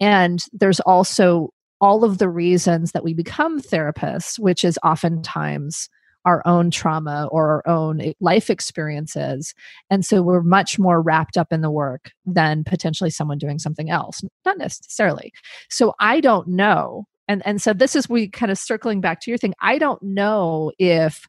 And 0.00 0.42
there's 0.52 0.80
also 0.80 1.50
all 1.80 2.04
of 2.04 2.18
the 2.18 2.28
reasons 2.28 2.92
that 2.92 3.04
we 3.04 3.14
become 3.14 3.60
therapists 3.60 4.38
which 4.38 4.64
is 4.64 4.78
oftentimes 4.84 5.88
our 6.24 6.42
own 6.46 6.70
trauma 6.70 7.28
or 7.30 7.50
our 7.50 7.68
own 7.68 8.14
life 8.20 8.48
experiences. 8.48 9.54
And 9.90 10.04
so 10.04 10.22
we're 10.22 10.42
much 10.42 10.78
more 10.78 11.02
wrapped 11.02 11.36
up 11.36 11.52
in 11.52 11.60
the 11.60 11.70
work 11.70 12.12
than 12.24 12.64
potentially 12.64 13.10
someone 13.10 13.38
doing 13.38 13.58
something 13.58 13.90
else. 13.90 14.22
Not 14.44 14.58
necessarily. 14.58 15.32
So 15.68 15.94
i 16.00 16.20
don't 16.20 16.48
know 16.48 17.06
and 17.28 17.42
and 17.46 17.60
so 17.60 17.72
this 17.72 17.96
is 17.96 18.08
we 18.08 18.28
kind 18.28 18.52
of 18.52 18.58
circling 18.58 19.00
back 19.00 19.20
to 19.20 19.30
your 19.30 19.38
thing 19.38 19.54
i 19.60 19.78
don't 19.78 20.02
know 20.02 20.72
if 20.78 21.26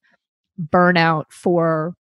burnout 0.59 1.25
for 1.29 1.95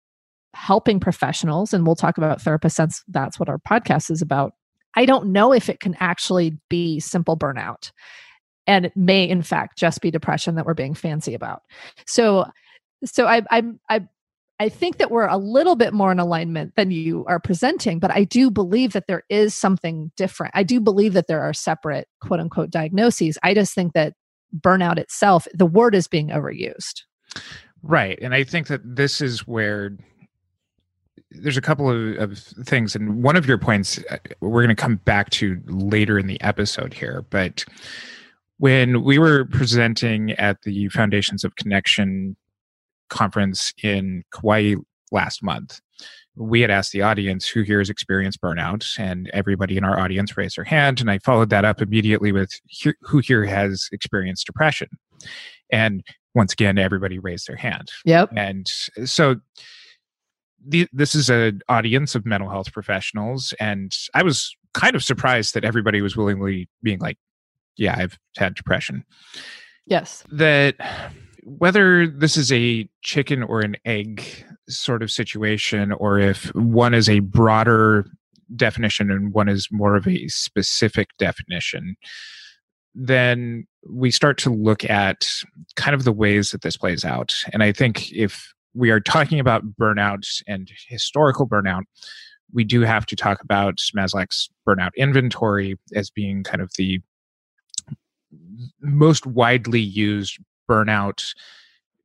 helping 0.54 1.00
professionals 1.00 1.74
and 1.74 1.86
we'll 1.86 1.96
talk 1.96 2.18
about 2.18 2.42
therapists 2.42 2.74
since 2.74 3.04
that's 3.08 3.40
what 3.40 3.50
our 3.50 3.58
podcast 3.60 4.12
is 4.12 4.22
about 4.22 4.54
i 4.96 5.06
don't 5.06 5.28
know 5.28 5.54
if 5.54 5.70
it 5.70 5.80
can 5.80 5.96
actually 6.00 6.58
be 6.70 7.00
simple 7.00 7.38
burnout 7.38 7.92
and 8.68 8.86
it 8.86 8.98
may 8.98 9.24
in 9.24 9.42
fact 9.42 9.78
just 9.78 10.02
be 10.02 10.12
depression 10.12 10.56
that 10.56 10.66
we're 10.66 10.74
being 10.74 10.94
fancy 10.94 11.34
about 11.34 11.62
so 12.06 12.46
so 13.06 13.28
i 13.28 13.42
i 13.50 13.64
i 13.90 14.02
I 14.62 14.70
think 14.70 15.00
that 15.00 15.10
we're 15.10 15.26
a 15.26 15.40
little 15.40 15.76
bit 15.76 15.92
more 15.92 16.12
in 16.12 16.20
alignment 16.20 16.76
than 16.76 16.92
you 16.92 17.26
are 17.26 17.40
presenting, 17.40 17.98
but 17.98 18.12
I 18.12 18.26
do 18.26 18.52
believe 18.52 18.94
that 18.94 19.08
there 19.08 19.24
is 19.28 19.56
something 19.56 20.12
different. 20.16 20.52
I 20.56 20.62
do 20.62 20.80
believe 20.80 21.14
that 21.14 21.26
there 21.26 21.42
are 21.42 21.52
separate 21.52 22.08
quote 22.20 22.40
unquote 22.40 22.70
diagnoses. 22.70 23.40
I 23.42 23.56
just 23.56 23.74
think 23.74 23.94
that 23.94 24.14
burnout 24.56 25.00
itself, 25.00 25.48
the 25.52 25.66
word 25.66 25.96
is 25.96 26.08
being 26.08 26.28
overused. 26.28 27.02
Right. 27.84 28.20
And 28.22 28.34
I 28.34 28.44
think 28.44 28.67
that 28.67 28.82
this 28.84 29.22
is 29.22 29.48
where 29.48 29.98
there's 31.32 31.58
a 31.58 31.62
couple 31.62 31.89
of, 31.89 32.32
of 32.32 32.38
things. 32.39 32.96
And 32.96 33.24
one 33.24 33.36
of 33.36 33.46
your 33.46 33.58
points 33.58 34.00
uh, 34.10 34.17
we're 34.41 34.63
going 34.63 34.76
to 34.76 34.82
come 34.82 34.98
back 34.98 35.30
to 35.32 35.60
later 35.65 36.20
in 36.20 36.28
the 36.28 36.39
episode 36.41 36.94
here. 36.94 37.26
But 37.30 37.65
when 38.58 39.04
we 39.04 39.17
were 39.17 39.46
presenting 39.46 40.32
at 40.32 40.62
the 40.63 40.89
Foundations 40.89 41.44
of 41.44 41.56
Connection 41.56 42.36
conference 43.10 43.74
in 43.82 44.24
Kauai 44.32 44.76
last 45.12 45.41
month, 45.41 45.80
we 46.36 46.62
had 46.62 46.72
asked 46.72 46.91
the 46.91 47.02
audience 47.02 47.48
who 47.48 47.62
here 47.62 47.80
has 47.80 47.89
experienced 47.89 48.41
burnout, 48.41 48.88
and 48.98 49.30
everybody 49.34 49.78
in 49.78 49.84
our 49.84 50.00
audience 50.00 50.38
raised 50.38 50.58
their 50.58 50.63
hand. 50.63 51.02
And 51.02 51.12
I 51.12 51.20
followed 51.20 51.50
that 51.50 51.65
up 51.65 51.82
immediately 51.82 52.32
with 52.32 52.52
who 53.02 53.20
here 53.20 53.46
has 53.46 53.89
experienced 53.91 54.46
depression. 54.46 54.88
And 55.72 56.04
once 56.34 56.54
again, 56.54 56.78
everybody 56.78 57.20
raised 57.20 57.48
their 57.48 57.56
hand. 57.56 57.91
Yep. 58.06 58.32
And 58.36 58.67
so 59.06 59.36
the, 60.65 60.88
this 60.94 61.15
is 61.15 61.30
an 61.30 61.62
audience 61.70 62.15
of 62.15 62.26
mental 62.26 62.50
health 62.50 62.72
professionals, 62.72 63.54
and 63.60 63.96
I 64.13 64.24
was 64.24 64.56
kind 64.74 64.96
of 64.96 65.04
surprised 65.04 65.54
that 65.54 65.65
everybody 65.65 66.02
was 66.02 66.15
willingly 66.15 66.70
being 66.84 67.00
like, 67.00 67.17
"Yeah, 67.78 67.96
I've 67.98 68.17
had 68.38 68.56
depression." 68.56 69.04
Yes. 69.86 70.24
That 70.32 70.76
whether 71.44 72.08
this 72.08 72.38
is 72.38 72.52
a 72.52 72.88
chicken 73.02 73.44
or 73.44 73.62
an 73.62 73.76
egg 73.86 74.24
sort 74.70 75.02
of 75.02 75.12
situation, 75.12 75.91
or 75.91 76.20
if 76.20 76.54
one 76.56 76.94
is 76.94 77.10
a 77.10 77.20
broader 77.20 78.06
definition 78.56 79.10
and 79.10 79.34
one 79.34 79.50
is 79.50 79.67
more 79.72 79.96
of 79.96 80.08
a 80.08 80.28
specific 80.28 81.10
definition, 81.17 81.96
then 82.93 83.67
we 83.89 84.12
start 84.12 84.38
to 84.39 84.49
look 84.49 84.84
at 84.89 85.27
kind 85.75 85.95
of 85.95 86.04
the 86.04 86.12
ways 86.12 86.51
that 86.51 86.62
this 86.62 86.77
plays 86.77 87.06
out. 87.06 87.34
And 87.54 87.63
I 87.63 87.71
think 87.71 88.12
if 88.12 88.54
we 88.73 88.89
are 88.91 88.99
talking 88.99 89.39
about 89.39 89.63
burnout 89.80 90.41
and 90.47 90.69
historical 90.88 91.47
burnout, 91.47 91.84
we 92.54 92.63
do 92.63 92.82
have 92.82 93.06
to 93.08 93.15
talk 93.15 93.41
about 93.41 93.80
Maslach's 93.95 94.49
burnout 94.67 94.91
inventory 94.97 95.77
as 95.95 96.10
being 96.10 96.43
kind 96.43 96.62
of 96.62 96.71
the 96.77 96.99
most 98.82 99.25
widely 99.25 99.80
used 99.80 100.38
burnout 100.69 101.34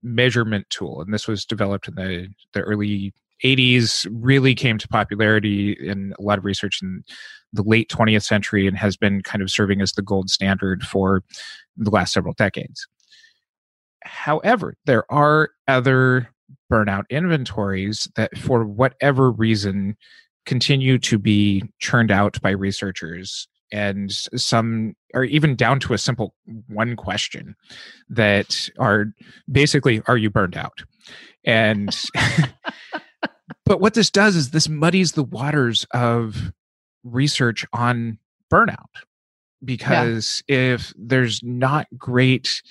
measurement 0.03 0.69
tool. 0.71 1.01
And 1.01 1.13
this 1.13 1.27
was 1.27 1.45
developed 1.45 1.89
in 1.89 1.95
the, 1.95 2.29
the 2.53 2.61
early 2.61 3.13
80s, 3.45 4.07
really 4.11 4.55
came 4.55 4.79
to 4.79 4.89
popularity 4.89 5.73
in 5.73 6.15
a 6.19 6.23
lot 6.23 6.39
of 6.39 6.45
research 6.45 6.81
in 6.83 7.05
the 7.57 7.63
late 7.63 7.89
20th 7.89 8.23
century 8.23 8.67
and 8.67 8.77
has 8.77 8.97
been 8.97 9.23
kind 9.23 9.43
of 9.43 9.51
serving 9.51 9.81
as 9.81 9.93
the 9.93 10.03
gold 10.03 10.31
standard 10.31 10.83
for 10.83 11.23
the 11.77 11.91
last 11.91 12.13
several 12.13 12.35
decades. 12.35 12.87
However, 14.05 14.75
there 14.85 15.11
are 15.11 15.51
other 15.67 16.29
burnout 16.73 17.05
inventories 17.11 18.09
that, 18.17 18.37
for 18.39 18.65
whatever 18.65 19.31
reason, 19.31 19.97
continue 20.45 20.99
to 20.99 21.19
be 21.19 21.65
churned 21.81 22.11
out 22.11 22.41
by 22.41 22.51
researchers 22.51 23.49
and 23.73 24.13
some 24.13 24.95
or 25.13 25.25
even 25.25 25.57
down 25.57 25.81
to 25.81 25.93
a 25.93 25.99
simple 25.99 26.35
one 26.69 26.95
question 26.95 27.57
that 28.09 28.69
are 28.79 29.07
basically 29.51 30.01
are 30.07 30.17
you 30.17 30.31
burned 30.31 30.57
out 30.57 30.85
and 31.45 32.05
but 33.65 33.81
what 33.81 33.95
this 33.95 34.09
does 34.09 34.37
is 34.37 34.51
this 34.51 34.69
muddies 34.69 35.13
the 35.13 35.25
waters 35.25 35.85
of 35.93 36.53
research 37.07 37.65
on 37.73 38.19
burnout 38.53 38.85
because 39.65 40.43
yeah. 40.49 40.75
if 40.75 40.93
there's 40.97 41.41
not 41.43 41.87
great 41.97 42.63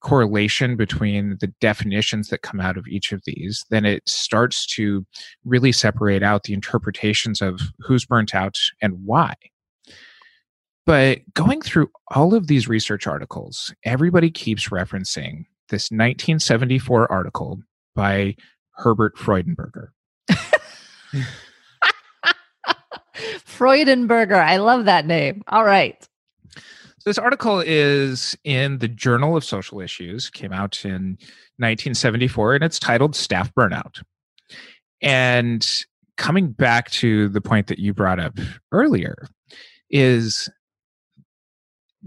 correlation 0.00 0.76
between 0.76 1.36
the 1.40 1.48
definitions 1.60 2.28
that 2.28 2.42
come 2.42 2.60
out 2.60 2.76
of 2.76 2.86
each 2.86 3.12
of 3.12 3.20
these, 3.26 3.64
then 3.70 3.84
it 3.84 4.08
starts 4.08 4.64
to 4.64 5.04
really 5.44 5.72
separate 5.72 6.22
out 6.22 6.44
the 6.44 6.54
interpretations 6.54 7.42
of 7.42 7.60
who's 7.80 8.06
burnt 8.06 8.34
out 8.34 8.58
and 8.80 8.94
why. 9.04 9.34
But 10.86 11.20
going 11.34 11.60
through 11.60 11.90
all 12.14 12.34
of 12.34 12.46
these 12.46 12.68
research 12.68 13.06
articles, 13.06 13.74
everybody 13.84 14.30
keeps 14.30 14.68
referencing 14.68 15.44
this 15.68 15.90
1974 15.90 17.10
article 17.12 17.60
by 17.94 18.36
Herbert 18.72 19.16
Freudenberger. 19.16 19.88
Freudenberger. 23.16 24.42
I 24.42 24.58
love 24.58 24.84
that 24.86 25.06
name. 25.06 25.42
All 25.48 25.64
right. 25.64 25.96
So 26.54 27.10
this 27.10 27.18
article 27.18 27.62
is 27.64 28.36
in 28.44 28.78
the 28.78 28.88
Journal 28.88 29.36
of 29.36 29.44
Social 29.44 29.80
Issues, 29.80 30.30
came 30.30 30.52
out 30.52 30.84
in 30.84 31.18
1974, 31.58 32.56
and 32.56 32.64
it's 32.64 32.78
titled 32.78 33.14
Staff 33.14 33.54
Burnout. 33.54 34.02
And 35.00 35.66
coming 36.16 36.48
back 36.48 36.90
to 36.90 37.28
the 37.28 37.40
point 37.40 37.68
that 37.68 37.78
you 37.78 37.94
brought 37.94 38.18
up 38.18 38.38
earlier, 38.72 39.28
is 39.90 40.48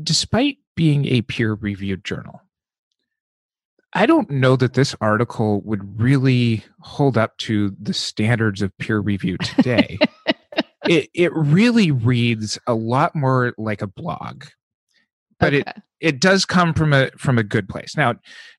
despite 0.01 0.57
being 0.75 1.05
a 1.05 1.21
peer 1.21 1.53
reviewed 1.53 2.03
journal, 2.03 2.41
I 3.93 4.05
don't 4.05 4.29
know 4.29 4.55
that 4.55 4.73
this 4.73 4.95
article 5.01 5.61
would 5.61 5.99
really 5.99 6.63
hold 6.79 7.17
up 7.17 7.37
to 7.39 7.75
the 7.79 7.93
standards 7.93 8.61
of 8.61 8.77
peer 8.77 8.99
review 8.99 9.37
today. 9.41 9.97
It 10.87 11.09
it 11.13 11.33
really 11.33 11.91
reads 11.91 12.57
a 12.67 12.73
lot 12.73 13.15
more 13.15 13.53
like 13.57 13.81
a 13.81 13.87
blog 13.87 14.45
but 15.39 15.53
okay. 15.53 15.59
it 15.59 15.81
it 16.01 16.19
does 16.19 16.45
come 16.45 16.73
from 16.73 16.93
a 16.93 17.11
from 17.17 17.37
a 17.37 17.43
good 17.43 17.69
place. 17.69 17.95
Now, 17.95 18.15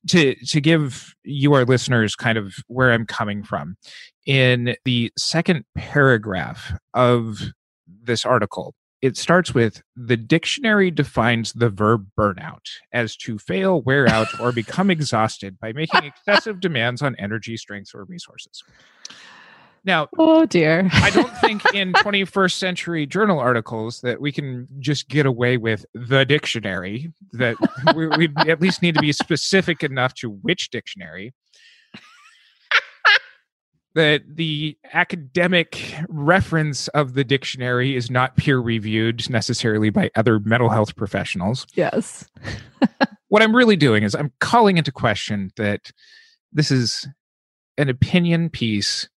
to 0.08 0.34
to 0.34 0.60
give 0.60 1.14
you 1.24 1.52
our 1.54 1.64
listeners 1.64 2.14
kind 2.14 2.38
of 2.38 2.54
where 2.68 2.92
I'm 2.92 3.04
coming 3.04 3.42
from, 3.42 3.76
in 4.26 4.76
the 4.84 5.12
second 5.18 5.64
paragraph 5.74 6.72
of 6.94 7.40
this 7.86 8.24
article, 8.24 8.74
it 9.00 9.16
starts 9.16 9.52
with 9.52 9.82
the 9.96 10.16
dictionary 10.16 10.90
defines 10.90 11.52
the 11.52 11.68
verb 11.68 12.06
burnout 12.18 12.66
as 12.92 13.16
to 13.18 13.38
fail, 13.38 13.82
wear 13.82 14.08
out, 14.08 14.28
or 14.40 14.52
become 14.52 14.90
exhausted 14.96 15.58
by 15.58 15.72
making 15.72 16.04
excessive 16.04 16.60
demands 16.60 17.02
on 17.02 17.16
energy, 17.18 17.56
strength, 17.56 17.90
or 17.94 18.04
resources. 18.04 18.62
Now, 19.84 20.08
oh 20.16 20.46
dear. 20.46 20.88
I 20.92 21.10
don't 21.10 21.36
think 21.38 21.62
in 21.74 21.92
21st 21.94 22.52
century 22.52 23.06
journal 23.06 23.40
articles 23.40 24.00
that 24.02 24.20
we 24.20 24.30
can 24.30 24.68
just 24.78 25.08
get 25.08 25.26
away 25.26 25.56
with 25.56 25.84
the 25.92 26.24
dictionary, 26.24 27.12
that 27.32 27.56
we, 27.96 28.06
we 28.08 28.28
at 28.48 28.60
least 28.60 28.82
need 28.82 28.94
to 28.94 29.00
be 29.00 29.12
specific 29.12 29.82
enough 29.82 30.14
to 30.14 30.30
which 30.30 30.70
dictionary. 30.70 31.34
that 33.94 34.22
the 34.28 34.78
academic 34.92 35.96
reference 36.08 36.86
of 36.88 37.14
the 37.14 37.24
dictionary 37.24 37.96
is 37.96 38.08
not 38.08 38.36
peer 38.36 38.58
reviewed 38.58 39.28
necessarily 39.28 39.90
by 39.90 40.10
other 40.14 40.38
mental 40.38 40.68
health 40.68 40.94
professionals. 40.94 41.66
Yes. 41.74 42.24
what 43.28 43.42
I'm 43.42 43.54
really 43.54 43.76
doing 43.76 44.04
is 44.04 44.14
I'm 44.14 44.32
calling 44.38 44.76
into 44.76 44.92
question 44.92 45.50
that 45.56 45.90
this 46.52 46.70
is 46.70 47.08
an 47.78 47.88
opinion 47.88 48.48
piece 48.48 49.08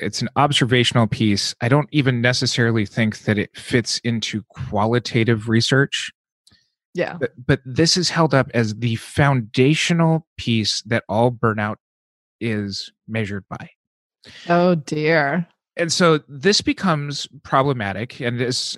it's 0.00 0.22
an 0.22 0.28
observational 0.36 1.06
piece. 1.06 1.54
I 1.60 1.68
don't 1.68 1.88
even 1.92 2.20
necessarily 2.20 2.86
think 2.86 3.20
that 3.20 3.38
it 3.38 3.56
fits 3.56 3.98
into 4.00 4.42
qualitative 4.48 5.48
research. 5.48 6.10
Yeah. 6.94 7.16
But, 7.20 7.32
but 7.46 7.60
this 7.64 7.96
is 7.96 8.10
held 8.10 8.34
up 8.34 8.50
as 8.52 8.74
the 8.74 8.96
foundational 8.96 10.26
piece 10.36 10.82
that 10.82 11.04
all 11.08 11.30
burnout 11.30 11.76
is 12.40 12.90
measured 13.06 13.44
by. 13.48 13.70
Oh 14.48 14.74
dear. 14.74 15.46
And 15.76 15.92
so 15.92 16.20
this 16.28 16.60
becomes 16.60 17.28
problematic. 17.42 18.20
And 18.20 18.40
this, 18.40 18.76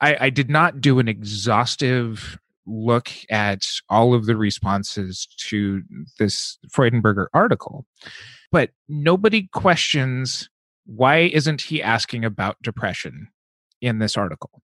I, 0.00 0.16
I 0.20 0.30
did 0.30 0.48
not 0.48 0.80
do 0.80 0.98
an 0.98 1.08
exhaustive 1.08 2.38
look 2.66 3.10
at 3.28 3.66
all 3.88 4.14
of 4.14 4.26
the 4.26 4.36
responses 4.36 5.26
to 5.48 5.82
this 6.18 6.58
Freudenberger 6.68 7.26
article. 7.34 7.86
But 8.52 8.70
nobody 8.88 9.48
questions 9.52 10.48
why 10.84 11.18
isn't 11.18 11.62
he 11.62 11.82
asking 11.82 12.24
about 12.24 12.60
depression 12.62 13.28
in 13.80 13.98
this 13.98 14.16
article? 14.16 14.62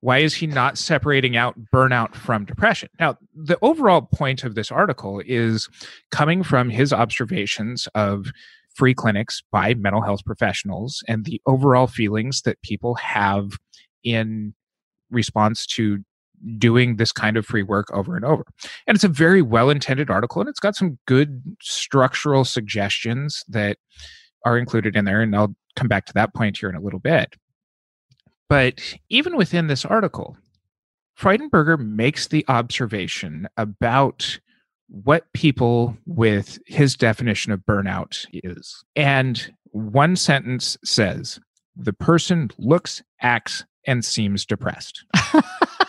Why 0.00 0.18
is 0.18 0.34
he 0.34 0.46
not 0.46 0.78
separating 0.78 1.36
out 1.36 1.56
burnout 1.74 2.14
from 2.14 2.44
depression? 2.44 2.88
Now, 3.00 3.16
the 3.34 3.58
overall 3.62 4.02
point 4.02 4.44
of 4.44 4.54
this 4.54 4.70
article 4.70 5.20
is 5.26 5.68
coming 6.10 6.42
from 6.42 6.70
his 6.70 6.92
observations 6.92 7.88
of 7.94 8.26
free 8.74 8.94
clinics 8.94 9.42
by 9.50 9.74
mental 9.74 10.02
health 10.02 10.24
professionals 10.24 11.02
and 11.08 11.24
the 11.24 11.40
overall 11.46 11.88
feelings 11.88 12.42
that 12.42 12.62
people 12.62 12.94
have 12.96 13.58
in 14.04 14.54
response 15.10 15.66
to 15.66 15.98
doing 16.56 16.96
this 16.96 17.12
kind 17.12 17.36
of 17.36 17.46
free 17.46 17.62
work 17.62 17.88
over 17.92 18.16
and 18.16 18.24
over. 18.24 18.44
And 18.86 18.94
it's 18.94 19.04
a 19.04 19.08
very 19.08 19.42
well 19.42 19.70
intended 19.70 20.10
article 20.10 20.40
and 20.40 20.48
it's 20.48 20.60
got 20.60 20.76
some 20.76 20.98
good 21.06 21.42
structural 21.60 22.44
suggestions 22.44 23.44
that 23.48 23.78
are 24.44 24.58
included 24.58 24.96
in 24.96 25.04
there. 25.04 25.20
And 25.20 25.34
I'll 25.34 25.54
come 25.76 25.88
back 25.88 26.06
to 26.06 26.14
that 26.14 26.34
point 26.34 26.58
here 26.58 26.68
in 26.68 26.76
a 26.76 26.80
little 26.80 27.00
bit. 27.00 27.34
But 28.48 28.80
even 29.08 29.36
within 29.36 29.66
this 29.66 29.84
article, 29.84 30.36
Freudenberger 31.18 31.78
makes 31.78 32.28
the 32.28 32.44
observation 32.48 33.48
about 33.56 34.38
what 34.88 35.30
people 35.32 35.98
with 36.06 36.58
his 36.66 36.96
definition 36.96 37.52
of 37.52 37.60
burnout 37.60 38.24
is. 38.32 38.84
And 38.96 39.52
one 39.72 40.16
sentence 40.16 40.78
says, 40.84 41.38
the 41.76 41.92
person 41.92 42.50
looks, 42.58 43.02
acts, 43.20 43.64
and 43.86 44.04
seems 44.04 44.46
depressed. 44.46 45.04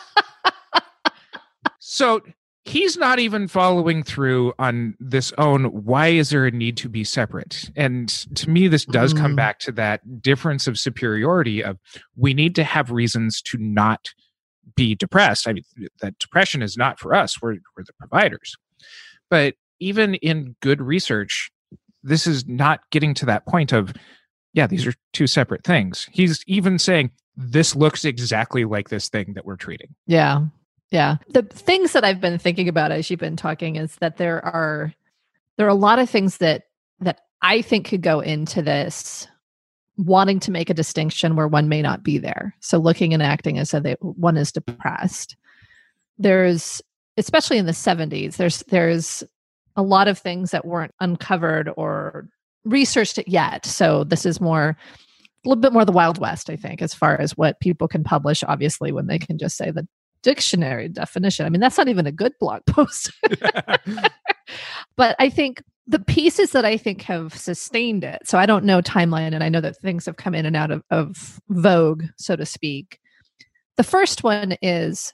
So 2.00 2.22
he's 2.64 2.96
not 2.96 3.20
even 3.20 3.50
following 3.50 4.04
through 4.04 4.54
on 4.58 4.96
this 5.02 5.34
own 5.38 5.66
why 5.66 6.08
is 6.08 6.30
there 6.30 6.46
a 6.46 6.52
need 6.52 6.78
to 6.78 6.88
be 6.88 7.04
separate? 7.04 7.70
And 7.76 8.08
to 8.36 8.50
me 8.50 8.70
this 8.70 8.86
does 8.86 9.14
come 9.14 9.34
mm. 9.34 9.36
back 9.36 9.60
to 9.60 9.74
that 9.74 10.22
difference 10.22 10.66
of 10.66 10.80
superiority 10.80 11.62
of 11.62 11.78
we 12.16 12.34
need 12.34 12.56
to 12.56 12.64
have 12.64 12.90
reasons 12.90 13.42
to 13.42 13.58
not 13.58 14.08
be 14.78 14.96
depressed. 14.96 15.46
I 15.46 15.52
mean 15.52 15.66
that 16.00 16.18
depression 16.20 16.62
is 16.62 16.78
not 16.78 17.02
for 17.02 17.14
us 17.14 17.42
we're, 17.42 17.58
we're 17.76 17.84
the 17.84 17.92
providers. 18.00 18.56
But 19.30 19.56
even 19.82 20.16
in 20.16 20.56
good 20.62 20.82
research 20.82 21.52
this 22.02 22.26
is 22.26 22.48
not 22.48 22.80
getting 22.92 23.14
to 23.16 23.26
that 23.26 23.46
point 23.46 23.74
of 23.74 23.92
yeah 24.54 24.68
these 24.68 24.88
are 24.88 24.94
two 25.12 25.28
separate 25.28 25.66
things. 25.66 26.08
He's 26.14 26.46
even 26.48 26.80
saying 26.80 27.12
this 27.36 27.76
looks 27.76 28.06
exactly 28.06 28.64
like 28.64 28.88
this 28.88 29.10
thing 29.10 29.34
that 29.34 29.44
we're 29.44 29.58
treating. 29.58 29.96
Yeah 30.08 30.46
yeah. 30.92 31.18
The 31.30 31.44
things 31.44 31.94
that 31.94 32.04
I've 32.04 32.22
been 32.22 32.40
thinking 32.40 32.68
about 32.68 32.92
as 32.92 33.10
you've 33.10 33.20
been 33.20 33.36
talking 33.36 33.76
is 33.76 33.96
that 33.98 34.18
there 34.18 34.44
are 34.44 34.94
there 35.58 35.68
are 35.68 35.70
a 35.70 35.76
lot 35.76 36.00
of 36.00 36.10
things 36.10 36.38
that 36.38 36.64
that 37.00 37.22
I 37.42 37.62
think 37.62 37.88
could 37.88 38.02
go 38.02 38.20
into 38.20 38.62
this 38.62 39.28
wanting 39.98 40.40
to 40.40 40.52
make 40.52 40.70
a 40.70 40.74
distinction 40.74 41.36
where 41.36 41.48
one 41.48 41.68
may 41.68 41.82
not 41.82 42.04
be 42.04 42.18
there. 42.18 42.56
So 42.62 42.78
looking 42.78 43.14
and 43.14 43.22
acting 43.22 43.60
as 43.60 43.74
if 43.74 43.98
one 44.00 44.38
is 44.38 44.52
depressed. 44.52 45.36
There's 46.18 46.82
especially 47.18 47.58
in 47.58 47.66
the 47.66 47.74
70s 47.74 48.38
there's 48.38 48.64
there's 48.70 49.24
a 49.76 49.84
lot 49.84 50.08
of 50.08 50.18
things 50.18 50.52
that 50.52 50.66
weren't 50.66 50.94
uncovered 51.00 51.70
or 51.78 52.28
researched 52.66 53.20
yet. 53.28 53.66
So 53.66 54.04
this 54.04 54.26
is 54.26 54.42
more 54.42 54.76
a 55.46 55.50
little 55.50 55.62
bit 55.62 55.72
more 55.72 55.86
the 55.86 55.92
wild 55.94 56.18
west 56.18 56.50
i 56.50 56.58
think 56.58 56.82
as 56.82 56.94
far 56.94 57.20
as 57.20 57.38
what 57.38 57.62
people 57.62 57.88
can 57.88 58.04
publish 58.04 58.44
obviously 58.44 58.92
when 58.92 59.08
they 59.08 59.18
can 59.18 59.38
just 59.38 59.56
say 59.56 59.72
that 59.72 59.86
dictionary 60.24 60.90
definition. 60.90 61.46
I 61.46 61.50
mean, 61.50 61.62
that's 61.62 61.78
not 61.78 61.88
even 61.88 62.08
a 62.08 62.12
good 62.12 62.34
blog 62.40 62.62
post. 62.68 63.12
but 64.96 65.16
I 65.20 65.30
think 65.30 65.64
the 65.88 66.00
pieces 66.00 66.52
that 66.52 66.66
I 66.66 66.78
think 66.78 67.02
have 67.04 67.34
sustained 67.36 68.04
it. 68.04 68.22
So 68.26 68.38
I 68.38 68.46
don't 68.46 68.66
know 68.66 68.82
timeline, 68.82 69.34
and 69.34 69.44
I 69.44 69.50
know 69.50 69.62
that 69.62 69.78
things 69.78 70.06
have 70.06 70.18
come 70.18 70.36
in 70.36 70.46
and 70.46 70.56
out 70.56 70.72
of, 70.72 70.84
of 70.92 71.40
vogue, 71.50 72.04
so 72.18 72.36
to 72.36 72.46
speak. 72.46 73.00
The 73.78 73.84
first 73.84 74.24
one 74.24 74.56
is 74.62 75.14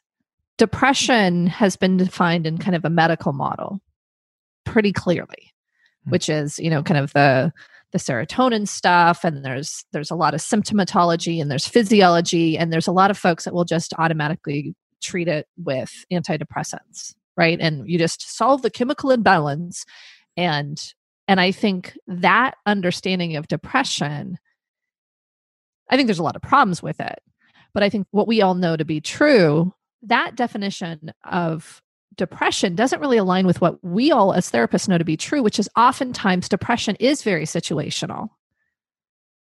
depression 0.58 1.48
has 1.48 1.76
been 1.76 1.98
defined 1.98 2.46
in 2.46 2.58
kind 2.58 2.76
of 2.76 2.84
a 2.84 2.90
medical 2.90 3.32
model 3.32 3.80
pretty 4.66 4.92
clearly, 4.92 5.28
mm-hmm. 5.28 6.12
which 6.12 6.28
is, 6.28 6.60
you 6.60 6.70
know, 6.70 6.84
kind 6.84 7.00
of 7.00 7.14
the 7.14 7.54
the 7.92 8.00
serotonin 8.00 8.68
stuff 8.68 9.24
and 9.24 9.46
there's 9.46 9.86
there's 9.94 10.12
a 10.12 10.16
lot 10.16 10.34
of 10.34 10.42
symptomatology 10.42 11.42
and 11.42 11.50
there's 11.50 11.66
physiology 11.66 12.58
and 12.58 12.74
there's 12.74 12.88
a 12.88 12.92
lot 12.92 13.10
of 13.10 13.18
folks 13.18 13.46
that 13.46 13.54
will 13.54 13.64
just 13.64 13.94
automatically 13.98 14.76
treat 15.06 15.28
it 15.28 15.48
with 15.58 16.06
antidepressants 16.12 17.14
right? 17.38 17.60
And 17.60 17.90
you 17.90 17.98
just 17.98 18.38
solve 18.38 18.62
the 18.62 18.70
chemical 18.70 19.12
imbalance. 19.12 19.86
And 20.38 20.82
and 21.28 21.40
i 21.40 21.52
think 21.52 21.98
that 22.06 22.56
understanding 22.68 23.36
of 23.36 23.48
depression 23.48 24.38
i 25.90 25.96
think 25.96 26.08
there's 26.08 26.20
a 26.20 26.24
lot 26.24 26.36
of 26.36 26.42
problems 26.42 26.84
with 26.84 27.00
it. 27.00 27.20
But 27.74 27.84
i 27.84 27.90
think 27.90 28.06
what 28.12 28.28
we 28.28 28.42
all 28.42 28.54
know 28.54 28.76
to 28.76 28.86
be 28.86 29.02
true 29.02 29.74
that 30.04 30.36
definition 30.36 31.12
of 31.24 31.82
depression 32.16 32.76
doesn't 32.76 33.00
really 33.00 33.18
align 33.18 33.48
with 33.48 33.60
what 33.60 33.84
we 33.84 34.12
all 34.12 34.34
as 34.34 34.52
therapists 34.52 34.88
know 34.88 34.98
to 34.98 35.04
be 35.04 35.18
true, 35.18 35.42
which 35.42 35.58
is 35.58 35.68
oftentimes 35.76 36.48
depression 36.48 36.96
is 37.00 37.24
very 37.24 37.46
situational. 37.46 38.30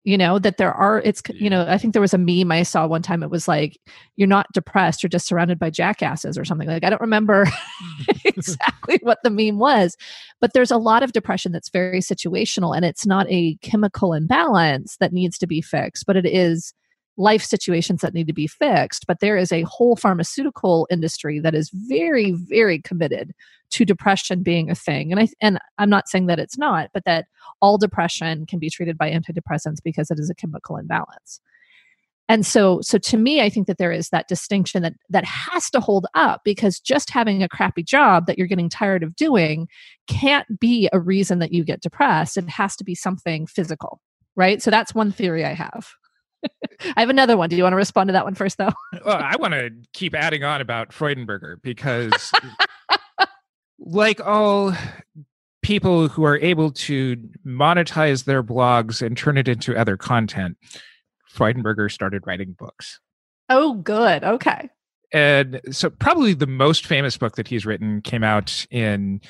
You 0.05 0.19
know, 0.19 0.41
that 0.41 0.57
there 0.57 0.73
are, 0.73 1.01
it's, 1.01 1.23
you 1.33 1.49
know, 1.49 1.65
I 1.69 1.79
think 1.79 1.93
there 1.93 2.03
was 2.03 2.13
a 2.13 2.19
meme 2.19 2.51
I 2.51 2.65
saw 2.65 2.89
one 2.89 3.03
time. 3.03 3.23
It 3.23 3.31
was 3.31 3.47
like, 3.47 3.79
you're 4.17 4.27
not 4.27 4.47
depressed, 4.53 5.03
you're 5.03 5.09
just 5.09 5.29
surrounded 5.29 5.61
by 5.61 5.71
jackasses 5.71 6.37
or 6.37 6.45
something. 6.45 6.67
Like, 6.67 6.83
I 6.83 6.91
don't 6.91 7.01
remember 7.01 7.47
exactly 8.25 8.99
what 9.03 9.19
the 9.23 9.31
meme 9.31 9.59
was, 9.59 9.97
but 10.41 10.53
there's 10.55 10.73
a 10.73 10.77
lot 10.77 11.05
of 11.05 11.13
depression 11.13 11.53
that's 11.53 11.71
very 11.71 12.01
situational 12.01 12.75
and 12.75 12.85
it's 12.85 13.07
not 13.07 13.27
a 13.31 13.55
chemical 13.63 14.13
imbalance 14.13 14.97
that 14.97 15.13
needs 15.13 15.39
to 15.39 15.47
be 15.47 15.61
fixed, 15.61 16.05
but 16.05 16.17
it 16.17 16.27
is 16.27 16.75
life 17.17 17.43
situations 17.43 18.01
that 18.01 18.15
need 18.15 18.27
to 18.27 18.33
be 18.33 18.47
fixed 18.47 19.07
but 19.07 19.21
there 19.21 19.37
is 19.37 19.53
a 19.53 19.63
whole 19.63 19.97
pharmaceutical 19.97 20.87
industry 20.91 21.39
that 21.39 21.55
is 21.55 21.71
very 21.89 22.33
very 22.33 22.81
committed 22.81 23.33
to 23.73 23.87
depression 23.87 24.43
being 24.43 24.71
a 24.71 24.75
thing. 24.75 25.11
And 25.11 25.21
i 25.21 25.29
and 25.41 25.59
i'm 25.79 25.91
not 25.91 26.09
saying 26.09 26.27
that 26.27 26.39
it's 26.39 26.59
not 26.59 26.91
but 26.95 27.05
that 27.05 27.27
all 27.61 27.79
depression 27.79 28.47
can 28.47 28.59
be 28.59 28.71
treated 28.71 28.97
by 28.97 29.11
antidepressants 29.11 29.79
because 29.83 30.11
it 30.11 30.19
is 30.19 30.31
a 30.31 30.35
chemical 30.35 30.77
imbalance. 30.77 31.41
And 32.29 32.47
so 32.47 32.81
so 32.83 32.99
to 32.99 33.17
me 33.17 33.41
i 33.41 33.49
think 33.49 33.67
that 33.67 33.79
there 33.79 33.93
is 33.93 34.11
that 34.11 34.29
distinction 34.29 34.83
that 34.83 34.95
that 35.09 35.25
has 35.25 35.71
to 35.71 35.81
hold 35.81 36.07
up 36.15 36.43
because 36.45 36.79
just 36.79 37.11
having 37.11 37.43
a 37.43 37.49
crappy 37.49 37.83
job 37.83 38.27
that 38.27 38.39
you're 38.39 38.47
getting 38.47 38.69
tired 38.69 39.03
of 39.03 39.17
doing 39.17 39.69
can't 40.07 40.61
be 40.61 40.89
a 40.93 41.01
reason 41.01 41.39
that 41.41 41.53
you 41.53 41.65
get 41.65 41.81
depressed. 41.81 42.37
It 42.37 42.49
has 42.49 42.77
to 42.77 42.85
be 42.85 42.95
something 42.95 43.47
physical 43.47 44.01
right? 44.35 44.63
So 44.63 44.71
that's 44.71 44.95
one 44.95 45.13
theory 45.13 45.45
i 45.45 45.53
have 45.53 45.91
I 46.97 47.01
have 47.01 47.11
another 47.11 47.37
one. 47.37 47.49
Do 47.49 47.57
you 47.57 47.63
want 47.63 47.73
to 47.73 47.77
respond 47.79 48.09
to 48.09 48.13
that 48.13 48.25
one 48.25 48.35
first, 48.35 48.59
though? 48.59 48.73
well, 49.05 49.19
I 49.19 49.37
want 49.37 49.55
to 49.55 49.71
keep 49.93 50.15
adding 50.15 50.45
on 50.45 50.61
about 50.61 50.91
Freudenberger 50.91 51.61
because, 51.63 52.33
like 53.79 54.21
all 54.25 54.75
people 55.63 56.09
who 56.09 56.25
are 56.25 56.39
able 56.39 56.73
to 56.73 57.17
monetize 57.47 58.25
their 58.25 58.43
blogs 58.43 59.01
and 59.01 59.17
turn 59.17 59.39
it 59.39 59.49
into 59.49 59.77
other 59.77 59.97
content, 59.97 60.57
Freudenberger 61.33 61.91
started 61.91 62.27
writing 62.27 62.55
books. 62.59 63.01
Oh, 63.49 63.75
good. 63.75 64.25
Okay. 64.25 64.69
And 65.13 65.61
so, 65.71 65.91
probably 65.91 66.33
the 66.33 66.47
most 66.47 66.87
famous 66.87 67.17
book 67.19 67.37
that 67.37 67.47
he's 67.47 67.67
written 67.67 68.01
came 68.01 68.25
out 68.25 68.67
in 68.71 69.21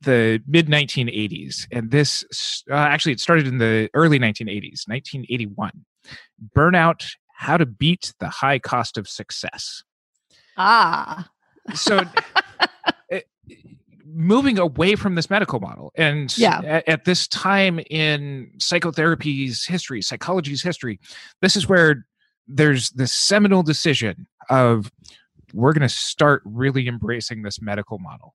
the 0.00 0.42
mid 0.46 0.68
1980s. 0.68 1.66
And 1.70 1.90
this 1.90 2.64
uh, 2.70 2.74
actually, 2.74 3.12
it 3.12 3.20
started 3.20 3.46
in 3.46 3.58
the 3.58 3.90
early 3.94 4.18
1980s, 4.18 4.86
1981. 4.86 5.72
Burnout 6.56 7.14
How 7.36 7.56
to 7.56 7.66
Beat 7.66 8.12
the 8.20 8.28
High 8.28 8.58
Cost 8.58 8.98
of 8.98 9.08
Success. 9.08 9.82
Ah. 10.56 11.28
So, 11.74 12.04
it, 13.10 13.28
eh, 13.50 13.54
moving 14.04 14.58
away 14.58 14.96
from 14.96 15.14
this 15.14 15.28
medical 15.28 15.60
model. 15.60 15.92
And 15.96 16.36
yeah. 16.38 16.60
at, 16.64 16.88
at 16.88 17.04
this 17.04 17.28
time 17.28 17.80
in 17.90 18.50
psychotherapy's 18.58 19.66
history, 19.66 20.00
psychology's 20.00 20.62
history, 20.62 21.00
this 21.42 21.56
is 21.56 21.68
where 21.68 22.06
there's 22.48 22.90
this 22.90 23.12
seminal 23.12 23.62
decision 23.62 24.26
of 24.48 24.90
we're 25.52 25.72
going 25.72 25.82
to 25.82 25.88
start 25.88 26.42
really 26.44 26.86
embracing 26.88 27.42
this 27.42 27.60
medical 27.60 27.98
model 27.98 28.34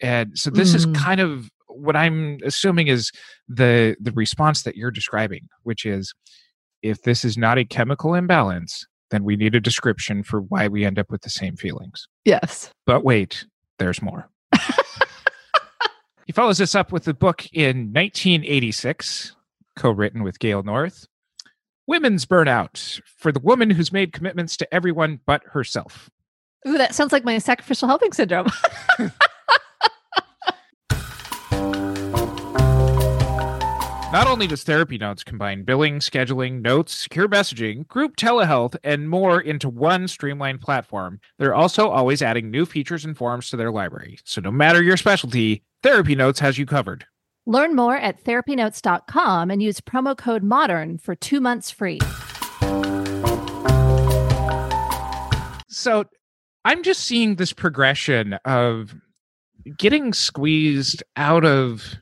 and 0.00 0.36
so 0.38 0.50
this 0.50 0.72
mm. 0.72 0.76
is 0.76 0.86
kind 0.98 1.20
of 1.20 1.50
what 1.68 1.96
i'm 1.96 2.38
assuming 2.44 2.86
is 2.86 3.10
the 3.48 3.96
the 4.00 4.12
response 4.12 4.62
that 4.62 4.76
you're 4.76 4.90
describing 4.90 5.48
which 5.62 5.84
is 5.84 6.14
if 6.84 7.02
this 7.02 7.24
is 7.24 7.38
not 7.38 7.56
a 7.56 7.64
chemical 7.64 8.14
imbalance, 8.14 8.86
then 9.10 9.24
we 9.24 9.36
need 9.36 9.54
a 9.54 9.60
description 9.60 10.22
for 10.22 10.42
why 10.42 10.68
we 10.68 10.84
end 10.84 10.98
up 10.98 11.10
with 11.10 11.22
the 11.22 11.30
same 11.30 11.56
feelings. 11.56 12.06
Yes. 12.26 12.70
But 12.86 13.02
wait, 13.02 13.46
there's 13.78 14.02
more. 14.02 14.28
he 16.26 16.32
follows 16.32 16.58
this 16.58 16.74
up 16.74 16.92
with 16.92 17.08
a 17.08 17.14
book 17.14 17.46
in 17.52 17.92
1986, 17.92 19.34
co 19.76 19.90
written 19.90 20.22
with 20.22 20.38
Gail 20.38 20.62
North 20.62 21.06
Women's 21.86 22.26
Burnout 22.26 23.00
for 23.16 23.32
the 23.32 23.40
woman 23.40 23.70
who's 23.70 23.92
made 23.92 24.12
commitments 24.12 24.56
to 24.58 24.74
everyone 24.74 25.20
but 25.26 25.42
herself. 25.52 26.10
Ooh, 26.68 26.76
that 26.76 26.94
sounds 26.94 27.12
like 27.12 27.24
my 27.24 27.38
sacrificial 27.38 27.88
helping 27.88 28.12
syndrome. 28.12 28.48
Not 34.14 34.28
only 34.28 34.46
does 34.46 34.62
Therapy 34.62 34.96
Notes 34.96 35.24
combine 35.24 35.64
billing, 35.64 35.98
scheduling, 35.98 36.62
notes, 36.62 36.94
secure 36.94 37.28
messaging, 37.28 37.84
group 37.88 38.14
telehealth, 38.14 38.76
and 38.84 39.10
more 39.10 39.40
into 39.40 39.68
one 39.68 40.06
streamlined 40.06 40.60
platform, 40.60 41.18
they're 41.36 41.52
also 41.52 41.88
always 41.88 42.22
adding 42.22 42.48
new 42.48 42.64
features 42.64 43.04
and 43.04 43.18
forms 43.18 43.50
to 43.50 43.56
their 43.56 43.72
library. 43.72 44.20
So 44.22 44.40
no 44.40 44.52
matter 44.52 44.80
your 44.84 44.96
specialty, 44.96 45.64
Therapy 45.82 46.14
Notes 46.14 46.38
has 46.38 46.58
you 46.58 46.64
covered. 46.64 47.04
Learn 47.44 47.74
more 47.74 47.96
at 47.96 48.22
therapynotes.com 48.22 49.50
and 49.50 49.60
use 49.60 49.80
promo 49.80 50.16
code 50.16 50.44
MODERN 50.44 51.00
for 51.00 51.16
two 51.16 51.40
months 51.40 51.72
free. 51.72 51.98
So 55.66 56.04
I'm 56.64 56.84
just 56.84 57.00
seeing 57.00 57.34
this 57.34 57.52
progression 57.52 58.34
of 58.44 58.94
getting 59.76 60.12
squeezed 60.12 61.02
out 61.16 61.44
of 61.44 61.96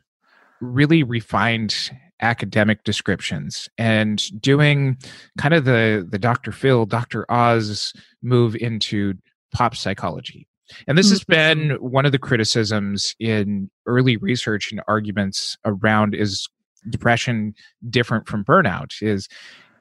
really 0.61 1.03
refined 1.03 1.91
academic 2.23 2.85
descriptions 2.85 3.69
and 3.77 4.23
doing 4.41 4.97
kind 5.39 5.55
of 5.55 5.65
the 5.65 6.07
the 6.11 6.19
Dr. 6.19 6.53
Phil, 6.53 6.87
Dr. 6.87 7.31
Oz 7.31 7.93
move 8.23 8.57
into 8.57 9.15
pop 9.53 9.77
psychology. 9.77 10.49
And 10.87 10.97
this 10.97 11.11
has 11.11 11.23
been 11.25 11.59
mm-hmm. 11.59 11.87
one 11.87 12.07
of 12.07 12.13
the 12.13 12.19
criticisms 12.19 13.15
in 13.21 13.71
early 13.87 14.17
research 14.17 14.73
and 14.73 14.81
arguments 14.89 15.59
around 15.65 16.15
is 16.15 16.49
depression 16.89 17.55
different 17.91 18.27
from 18.27 18.45
burnout 18.45 19.01
is 19.01 19.29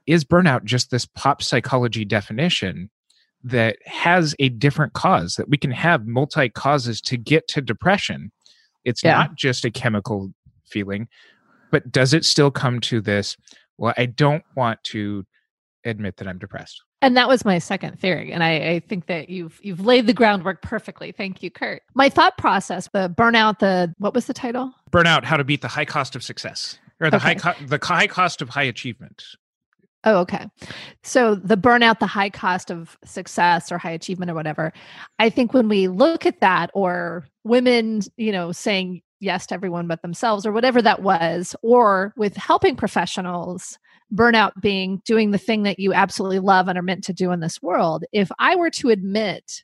is 0.06 0.24
burnout 0.24 0.64
just 0.64 0.92
this 0.92 1.06
pop 1.06 1.42
psychology 1.42 2.06
definition 2.06 2.90
that 3.44 3.78
has 3.86 4.36
a 4.38 4.50
different 4.50 4.94
cause 4.94 5.36
that 5.36 5.50
we 5.50 5.58
can 5.58 5.72
have 5.72 6.06
multi 6.06 6.48
causes 6.50 7.02
to 7.02 7.18
get 7.18 7.48
to 7.48 7.60
depression 7.60 8.32
it's 8.86 9.04
yeah. 9.04 9.14
not 9.14 9.36
just 9.36 9.66
a 9.66 9.72
chemical 9.72 10.32
feeling 10.68 11.08
but 11.72 11.92
does 11.92 12.14
it 12.14 12.26
still 12.26 12.52
come 12.52 12.80
to 12.80 13.02
this 13.02 13.38
well 13.78 13.94
i 13.98 14.06
don't 14.06 14.44
want 14.56 14.84
to 14.84 15.26
admit 15.86 16.18
that 16.18 16.28
i'm 16.28 16.38
depressed 16.38 16.82
and 17.02 17.18
that 17.18 17.28
was 17.28 17.44
my 17.44 17.58
second 17.58 18.00
theory 18.00 18.32
and 18.32 18.44
I, 18.44 18.70
I, 18.70 18.80
think 18.80 19.08
that 19.08 19.30
you've 19.30 19.60
you've 19.64 19.84
laid 19.84 20.06
the 20.06 20.14
groundwork 20.14 20.62
perfectly 20.62 21.12
thank 21.12 21.42
you 21.42 21.50
Curt 21.50 21.82
my 21.96 22.10
thought 22.10 22.38
process 22.38 22.88
the 22.94 23.10
burnout 23.10 23.60
the 23.60 23.94
what 23.98 24.14
was 24.14 24.28
the 24.28 24.34
title 24.34 24.72
burnout 24.92 25.24
how 25.24 25.38
to 25.38 25.44
beat 25.44 25.62
the 25.62 25.68
high 25.68 25.86
cost 25.86 26.16
of 26.16 26.24
success 26.24 26.78
or 27.00 27.10
the 27.10 27.18
okay. 27.18 27.34
high 27.34 27.36
co- 27.54 27.66
the 27.66 27.80
high 27.84 28.08
cost 28.08 28.42
of 28.42 28.50
high 28.50 28.64
achievement 28.64 29.24
Oh, 30.04 30.18
okay. 30.20 30.48
So 31.04 31.36
the 31.36 31.58
burnout, 31.58 32.00
the 32.00 32.08
high 32.08 32.32
cost 32.32 32.72
of 32.72 32.98
success 33.06 33.72
or 33.72 33.78
high 33.78 33.92
achievement 33.92 34.32
or 34.32 34.34
whatever. 34.34 34.74
I 35.20 35.30
think 35.30 35.54
when 35.54 35.70
we 35.70 35.88
look 35.88 36.26
at 36.26 36.40
that, 36.40 36.72
or 36.74 37.28
women, 37.44 38.02
you 38.18 38.32
know, 38.32 38.52
saying 38.52 39.04
yes 39.22 39.46
to 39.48 39.54
everyone 39.54 39.88
but 39.88 40.02
themselves 40.02 40.46
or 40.46 40.52
whatever 40.52 40.82
that 40.82 41.02
was 41.02 41.56
or 41.62 42.14
with 42.18 42.36
helping 42.36 42.76
professionals 42.76 43.78
burnout 44.14 44.52
being 44.62 45.02
doing 45.06 45.32
the 45.32 45.38
thing 45.38 45.64
that 45.64 45.80
you 45.80 45.94
absolutely 45.94 46.40
love 46.40 46.68
and 46.68 46.78
are 46.78 46.84
meant 46.84 47.04
to 47.04 47.14
do 47.14 47.32
in 47.32 47.40
this 47.40 47.62
world 47.62 48.04
if 48.12 48.30
i 48.40 48.56
were 48.56 48.70
to 48.70 48.90
admit 48.90 49.64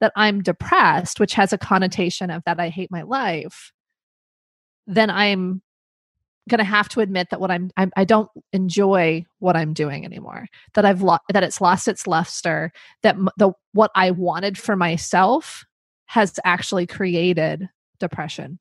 that 0.00 0.12
i'm 0.16 0.42
depressed 0.42 1.18
which 1.18 1.34
has 1.34 1.52
a 1.52 1.58
connotation 1.58 2.30
of 2.30 2.42
that 2.44 2.60
i 2.60 2.68
hate 2.68 2.90
my 2.90 3.02
life 3.02 3.72
then 4.86 5.10
i'm 5.10 5.62
going 6.48 6.58
to 6.58 6.64
have 6.64 6.88
to 6.90 7.00
admit 7.00 7.28
that 7.30 7.40
what 7.40 7.50
I'm, 7.50 7.70
I'm 7.76 7.90
I 7.96 8.04
don't 8.04 8.28
enjoy 8.52 9.24
what 9.38 9.56
I'm 9.56 9.72
doing 9.72 10.04
anymore. 10.04 10.46
That 10.74 10.84
I've 10.84 11.02
lost 11.02 11.22
that 11.32 11.42
it's 11.42 11.60
lost 11.60 11.88
its 11.88 12.06
luster. 12.06 12.72
That 13.02 13.14
m- 13.14 13.30
the 13.38 13.52
what 13.72 13.90
I 13.94 14.10
wanted 14.10 14.58
for 14.58 14.76
myself 14.76 15.64
has 16.06 16.38
actually 16.44 16.86
created 16.86 17.68
depression. 17.98 18.58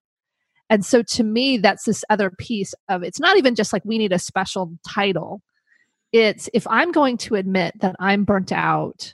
And 0.69 0.85
so 0.85 1.03
to 1.03 1.23
me, 1.23 1.57
that's 1.57 1.83
this 1.83 2.03
other 2.09 2.31
piece 2.31 2.73
of 2.89 3.03
it's 3.03 3.19
not 3.19 3.37
even 3.37 3.55
just 3.55 3.73
like 3.73 3.83
we 3.85 3.97
need 3.97 4.11
a 4.13 4.19
special 4.19 4.71
title. 4.87 5.41
It's 6.11 6.49
if 6.53 6.65
I'm 6.67 6.91
going 6.91 7.17
to 7.19 7.35
admit 7.35 7.79
that 7.81 7.95
I'm 7.99 8.23
burnt 8.23 8.51
out 8.51 9.13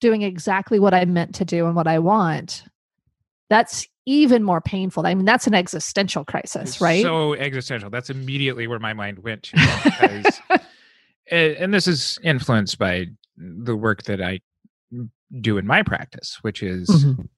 doing 0.00 0.22
exactly 0.22 0.78
what 0.78 0.94
I 0.94 1.04
meant 1.04 1.34
to 1.36 1.44
do 1.44 1.66
and 1.66 1.74
what 1.76 1.86
I 1.86 1.98
want, 2.00 2.64
that's 3.48 3.86
even 4.06 4.42
more 4.42 4.60
painful. 4.60 5.06
I 5.06 5.14
mean, 5.14 5.24
that's 5.24 5.46
an 5.46 5.54
existential 5.54 6.24
crisis, 6.24 6.70
It's 6.70 6.80
right? 6.80 7.02
So 7.02 7.34
existential. 7.34 7.88
That's 7.90 8.10
immediately 8.10 8.66
where 8.66 8.80
my 8.80 8.92
mind 8.92 9.20
went 9.20 9.44
to. 9.44 9.80
Because, 9.84 10.40
and 11.30 11.72
this 11.72 11.86
is 11.86 12.18
influenced 12.24 12.78
by 12.78 13.06
the 13.36 13.76
work 13.76 14.02
that 14.04 14.20
I 14.20 14.40
do 15.40 15.56
in 15.56 15.66
my 15.66 15.82
practice, 15.82 16.38
which 16.42 16.62
is 16.62 16.88
Mhm. 16.88 17.28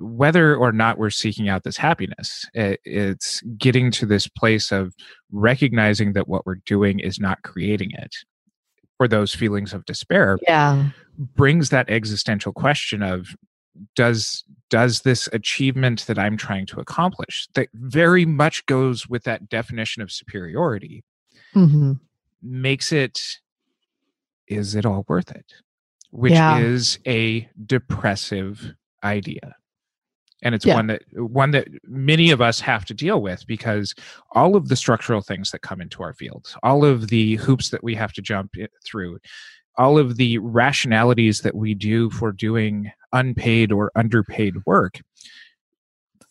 Whether 0.00 0.56
or 0.56 0.72
not 0.72 0.98
we're 0.98 1.10
seeking 1.10 1.48
out 1.48 1.62
this 1.64 1.76
happiness. 1.76 2.48
It, 2.54 2.80
it's 2.84 3.42
getting 3.58 3.90
to 3.92 4.06
this 4.06 4.26
place 4.26 4.72
of 4.72 4.94
recognizing 5.30 6.14
that 6.14 6.26
what 6.26 6.46
we're 6.46 6.62
doing 6.66 6.98
is 7.00 7.20
not 7.20 7.42
creating 7.42 7.90
it. 7.92 8.16
Or 8.98 9.06
those 9.08 9.34
feelings 9.34 9.72
of 9.72 9.84
despair 9.84 10.38
Yeah. 10.42 10.90
brings 11.18 11.68
that 11.70 11.88
existential 11.90 12.52
question 12.52 13.02
of 13.02 13.28
does 13.94 14.44
does 14.68 15.02
this 15.02 15.28
achievement 15.32 16.04
that 16.06 16.18
i'm 16.18 16.36
trying 16.36 16.66
to 16.66 16.80
accomplish 16.80 17.46
that 17.54 17.68
very 17.74 18.26
much 18.26 18.66
goes 18.66 19.08
with 19.08 19.22
that 19.24 19.48
definition 19.48 20.02
of 20.02 20.10
superiority 20.12 21.02
hmm 21.54 21.92
makes 22.42 22.90
it 22.92 23.20
is 24.48 24.74
it 24.74 24.84
all 24.84 25.04
worth 25.08 25.30
it 25.30 25.46
which 26.10 26.32
Yeah. 26.32 26.58
is 26.58 26.98
a 27.06 27.48
depressive 27.64 28.74
idea 29.04 29.54
and 30.42 30.54
it's 30.54 30.64
Yeah. 30.64 30.74
one 30.74 30.86
that 30.88 31.02
one 31.14 31.50
that 31.52 31.68
many 31.84 32.30
of 32.30 32.40
us 32.40 32.60
have 32.60 32.84
to 32.86 32.94
deal 32.94 33.20
with 33.20 33.46
because 33.46 33.94
all 34.32 34.56
of 34.56 34.68
the 34.68 34.76
structural 34.76 35.20
things 35.20 35.50
that 35.50 35.62
come 35.62 35.80
into 35.80 36.02
our 36.02 36.14
field 36.14 36.54
all 36.62 36.84
of 36.84 37.08
the 37.08 37.36
hoops 37.36 37.70
that 37.70 37.84
we 37.84 37.94
have 37.94 38.12
to 38.14 38.22
jump 38.22 38.54
through 38.84 39.18
all 39.78 39.98
of 39.98 40.16
the 40.16 40.38
rationalities 40.38 41.40
that 41.40 41.54
we 41.54 41.74
do 41.74 42.10
for 42.10 42.32
doing 42.32 42.90
unpaid 43.12 43.72
or 43.72 43.90
underpaid 43.96 44.54
work 44.66 45.00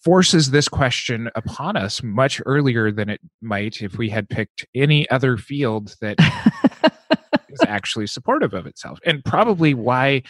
forces 0.04 0.52
this 0.52 0.70
question 0.70 1.30
upon 1.36 1.76
us 1.76 2.02
much 2.02 2.42
earlier 2.46 2.92
than 2.92 3.10
it 3.10 3.20
might 3.42 3.82
if 3.82 3.98
we 3.98 4.10
had 4.10 4.30
picked 4.30 4.66
any 4.74 5.10
other 5.10 5.36
field 5.38 5.96
that 6.00 6.16
is 7.50 7.60
actually 7.68 8.08
supportive 8.08 8.54
of 8.54 8.66
itself 8.66 8.98
and 9.06 9.24
probably 9.26 9.74
why 9.74 10.22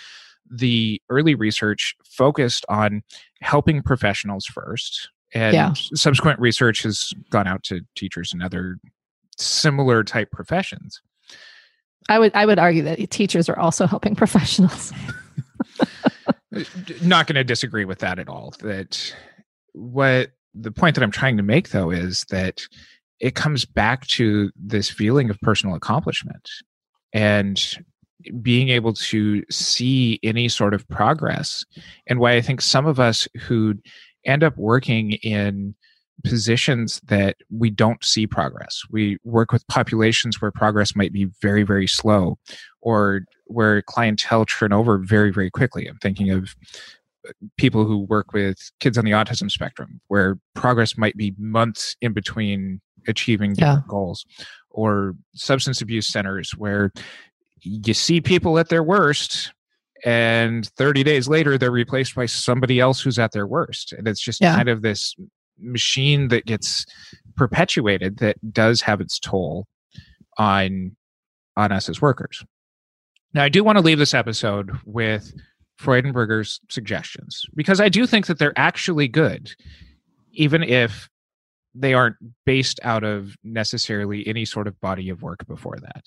the 0.50 1.02
early 1.10 1.36
research 1.36 1.96
focused 2.06 2.66
on 2.70 3.02
helping 3.42 3.82
professionals 3.82 4.46
first 4.46 5.10
and 5.34 5.54
Yeah. 5.54 5.74
subsequent 5.74 6.40
research 6.40 6.84
has 6.84 7.14
gone 7.30 7.48
out 7.48 7.64
to 7.64 7.82
teachers 7.96 8.34
and 8.34 8.42
other 8.42 8.78
similar 9.38 10.04
type 10.04 10.32
professions 10.32 11.02
I 12.08 12.18
would 12.18 12.32
I 12.34 12.46
would 12.48 12.58
argue 12.58 12.82
that 12.84 13.10
teachers 13.12 13.48
are 13.50 13.60
also 13.60 13.86
helping 13.86 14.16
professionals. 14.24 14.92
Uh, 16.56 16.64
not 17.04 17.28
going 17.28 17.36
to 17.36 17.44
disagree 17.44 17.86
with 17.86 18.00
that 18.00 18.18
at 18.18 18.28
all 18.28 18.54
that 18.62 19.14
what 19.74 20.32
the 20.56 20.72
point 20.72 20.96
that 20.96 21.04
i'm 21.04 21.12
trying 21.12 21.38
to 21.38 21.44
make 21.44 21.70
though 21.70 21.92
is 21.92 22.26
that 22.32 22.62
it 23.20 23.36
comes 23.36 23.66
back 23.66 24.08
to 24.08 24.50
this 24.56 24.90
feeling 24.90 25.30
of 25.30 25.40
personal 25.42 25.76
accomplishment 25.76 26.50
and 27.14 27.76
being 28.42 28.70
able 28.70 28.94
to 28.94 29.44
see 29.50 30.20
any 30.24 30.50
sort 30.50 30.74
of 30.74 30.88
progress. 30.90 31.64
And 32.08 32.20
why 32.20 32.36
i 32.36 32.42
think 32.42 32.62
some 32.62 32.86
of 32.86 33.00
us 33.00 33.28
who 33.42 33.76
end 34.26 34.44
up 34.44 34.58
working 34.58 35.14
in 35.14 35.76
positions 36.26 37.00
that 37.08 37.38
we 37.50 37.70
don't 37.70 38.04
see 38.04 38.28
progress. 38.28 38.82
We 38.92 39.18
work 39.24 39.54
with 39.54 39.66
populations 39.68 40.42
where 40.42 40.52
progress 40.52 40.94
might 40.96 41.14
be 41.14 41.28
very 41.42 41.64
very 41.64 41.88
slow 41.88 42.38
or 42.82 43.22
where 43.46 43.82
clientele 43.82 44.46
turn 44.46 44.74
over 44.74 44.98
very 44.98 45.32
very 45.32 45.50
quickly. 45.50 45.88
I'm 45.88 45.98
thinking 46.00 46.30
of 46.30 46.56
uh, 47.28 47.32
people 47.58 47.86
who 47.86 48.00
work 48.00 48.34
with 48.34 48.58
kids 48.82 48.98
on 48.98 49.06
the 49.06 49.12
autism 49.12 49.50
spectrum 49.50 50.02
where 50.10 50.38
progress 50.56 50.98
might 50.98 51.16
be 51.16 51.34
months 51.38 51.96
in 52.02 52.12
between 52.12 52.82
achieving 53.08 53.56
Yeah. 53.58 53.78
goals 53.88 54.26
or 54.70 55.16
substance 55.36 55.82
abuse 55.82 56.08
centers 56.08 56.52
where 56.52 56.92
you 57.62 57.94
see 57.94 58.22
people 58.22 58.58
at 58.60 58.70
their 58.70 58.84
worst 58.84 59.54
and 60.06 60.68
30 60.78 61.04
days 61.04 61.28
later 61.28 61.58
they're 61.58 61.72
replaced 61.72 62.16
by 62.16 62.26
somebody 62.26 62.80
else 62.80 63.02
who's 63.02 63.20
at 63.20 63.32
their 63.34 63.48
worst. 63.48 63.92
And 63.94 64.08
it's 64.08 64.22
just 64.22 64.40
Yeah. 64.42 64.56
kind 64.56 64.70
of 64.70 64.82
this 64.82 65.16
machine 65.60 66.30
that 66.30 66.46
gets 66.46 66.86
perpetuated 67.36 68.18
that 68.20 68.38
does 68.54 68.82
have 68.82 69.02
its 69.02 69.20
toll 69.20 69.68
on 70.38 70.96
on 71.58 71.72
us 71.74 71.90
as 71.90 72.02
workers. 72.02 72.46
Now 73.34 73.44
i 73.44 73.50
do 73.50 73.64
want 73.64 73.78
to 73.78 73.84
leave 73.84 73.98
this 74.00 74.14
episode 74.14 74.72
with 74.86 75.34
freudenberger's 75.80 76.60
suggestions 76.70 77.46
because 77.56 77.80
i 77.82 77.88
do 77.90 78.06
think 78.08 78.28
that 78.28 78.40
they're 78.40 78.58
actually 78.58 79.08
good 79.08 79.52
even 80.34 80.64
if 80.64 81.10
they 81.76 81.94
aren't 81.94 82.16
based 82.46 82.80
out 82.84 83.04
of 83.04 83.36
necessarily 83.44 84.26
any 84.28 84.46
sort 84.46 84.68
of 84.68 84.80
body 84.82 85.10
of 85.10 85.22
work 85.22 85.46
before 85.48 85.78
that 85.82 86.04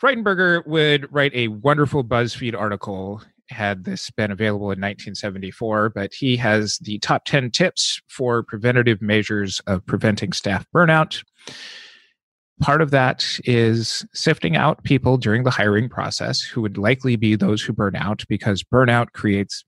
Freudenberger 0.00 0.66
would 0.66 1.12
write 1.12 1.34
a 1.34 1.48
wonderful 1.48 2.02
BuzzFeed 2.02 2.58
article 2.58 3.22
had 3.50 3.84
this 3.84 4.10
been 4.10 4.30
available 4.30 4.66
in 4.66 4.80
1974, 4.80 5.90
but 5.90 6.14
he 6.14 6.36
has 6.36 6.78
the 6.78 6.98
top 7.00 7.24
10 7.24 7.50
tips 7.50 8.00
for 8.08 8.42
preventative 8.42 9.02
measures 9.02 9.60
of 9.66 9.84
preventing 9.86 10.32
staff 10.32 10.64
burnout. 10.74 11.22
Part 12.60 12.80
of 12.80 12.90
that 12.92 13.26
is 13.44 14.06
sifting 14.14 14.56
out 14.56 14.84
people 14.84 15.16
during 15.16 15.44
the 15.44 15.50
hiring 15.50 15.88
process 15.88 16.40
who 16.40 16.60
would 16.60 16.78
likely 16.78 17.16
be 17.16 17.34
those 17.34 17.62
who 17.62 17.72
burn 17.72 17.96
out 17.96 18.24
because 18.28 18.62
burnout 18.62 19.12
creates 19.12 19.64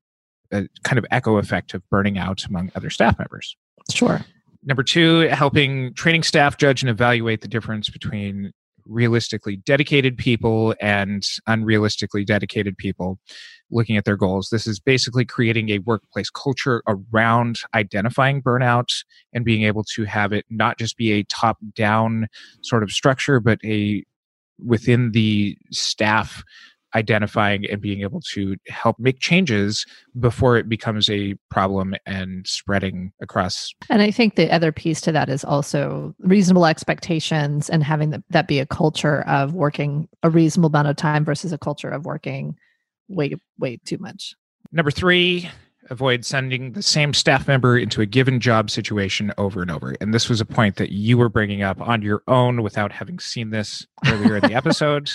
a 0.52 0.68
kind 0.84 0.98
of 0.98 1.06
echo 1.10 1.38
effect 1.38 1.74
of 1.74 1.82
burning 1.90 2.18
out 2.18 2.44
among 2.44 2.70
other 2.74 2.90
staff 2.90 3.18
members. 3.18 3.56
Sure. 3.90 4.20
Number 4.62 4.82
two, 4.82 5.20
helping 5.30 5.92
training 5.94 6.22
staff 6.22 6.56
judge 6.56 6.82
and 6.82 6.90
evaluate 6.90 7.40
the 7.40 7.48
difference 7.48 7.88
between 7.88 8.52
realistically 8.92 9.56
dedicated 9.56 10.16
people 10.16 10.74
and 10.80 11.22
unrealistically 11.48 12.24
dedicated 12.24 12.76
people 12.76 13.18
looking 13.70 13.96
at 13.96 14.04
their 14.04 14.16
goals. 14.16 14.50
This 14.50 14.66
is 14.66 14.78
basically 14.78 15.24
creating 15.24 15.70
a 15.70 15.78
workplace 15.78 16.30
culture 16.30 16.82
around 16.86 17.60
identifying 17.74 18.42
burnout 18.42 18.88
and 19.32 19.44
being 19.44 19.62
able 19.64 19.84
to 19.94 20.04
have 20.04 20.32
it 20.32 20.44
not 20.50 20.78
just 20.78 20.96
be 20.96 21.12
a 21.12 21.24
top 21.24 21.58
down 21.74 22.28
sort 22.62 22.82
of 22.82 22.90
structure, 22.90 23.40
but 23.40 23.58
a 23.64 24.04
within 24.64 25.12
the 25.12 25.56
staff 25.70 26.44
identifying 26.94 27.66
and 27.66 27.80
being 27.80 28.02
able 28.02 28.20
to 28.32 28.56
help 28.68 28.98
make 28.98 29.18
changes 29.20 29.86
before 30.18 30.56
it 30.56 30.68
becomes 30.68 31.08
a 31.10 31.34
problem 31.50 31.94
and 32.06 32.46
spreading 32.46 33.12
across 33.20 33.72
And 33.90 34.02
I 34.02 34.10
think 34.10 34.36
the 34.36 34.52
other 34.52 34.72
piece 34.72 35.00
to 35.02 35.12
that 35.12 35.28
is 35.28 35.44
also 35.44 36.14
reasonable 36.20 36.66
expectations 36.66 37.70
and 37.70 37.82
having 37.82 38.10
the, 38.10 38.22
that 38.30 38.48
be 38.48 38.58
a 38.58 38.66
culture 38.66 39.22
of 39.22 39.54
working 39.54 40.08
a 40.22 40.30
reasonable 40.30 40.68
amount 40.68 40.88
of 40.88 40.96
time 40.96 41.24
versus 41.24 41.52
a 41.52 41.58
culture 41.58 41.88
of 41.88 42.04
working 42.04 42.56
way, 43.08 43.34
way 43.58 43.78
too 43.84 43.98
much. 43.98 44.34
Number 44.70 44.90
three, 44.90 45.50
avoid 45.90 46.24
sending 46.24 46.72
the 46.72 46.82
same 46.82 47.12
staff 47.12 47.46
member 47.46 47.76
into 47.76 48.00
a 48.00 48.06
given 48.06 48.40
job 48.40 48.70
situation 48.70 49.32
over 49.38 49.62
and 49.62 49.70
over. 49.70 49.94
And 50.00 50.14
this 50.14 50.28
was 50.28 50.40
a 50.40 50.46
point 50.46 50.76
that 50.76 50.92
you 50.92 51.18
were 51.18 51.28
bringing 51.28 51.62
up 51.62 51.80
on 51.80 52.02
your 52.02 52.22
own 52.28 52.62
without 52.62 52.92
having 52.92 53.18
seen 53.18 53.50
this 53.50 53.86
earlier 54.06 54.36
in 54.36 54.42
the 54.42 54.54
episode. 54.62 55.10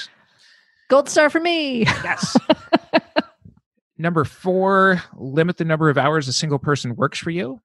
Gold 0.90 1.10
star 1.10 1.30
for 1.30 1.40
me. 1.40 1.86
Yes. 1.86 2.38
Number 3.98 4.24
four, 4.24 5.02
limit 5.16 5.58
the 5.58 5.66
number 5.66 5.90
of 5.90 5.98
hours 5.98 6.28
a 6.28 6.34
single 6.34 6.60
person 6.60 6.96
works 6.96 7.18
for 7.18 7.32
you. 7.32 7.60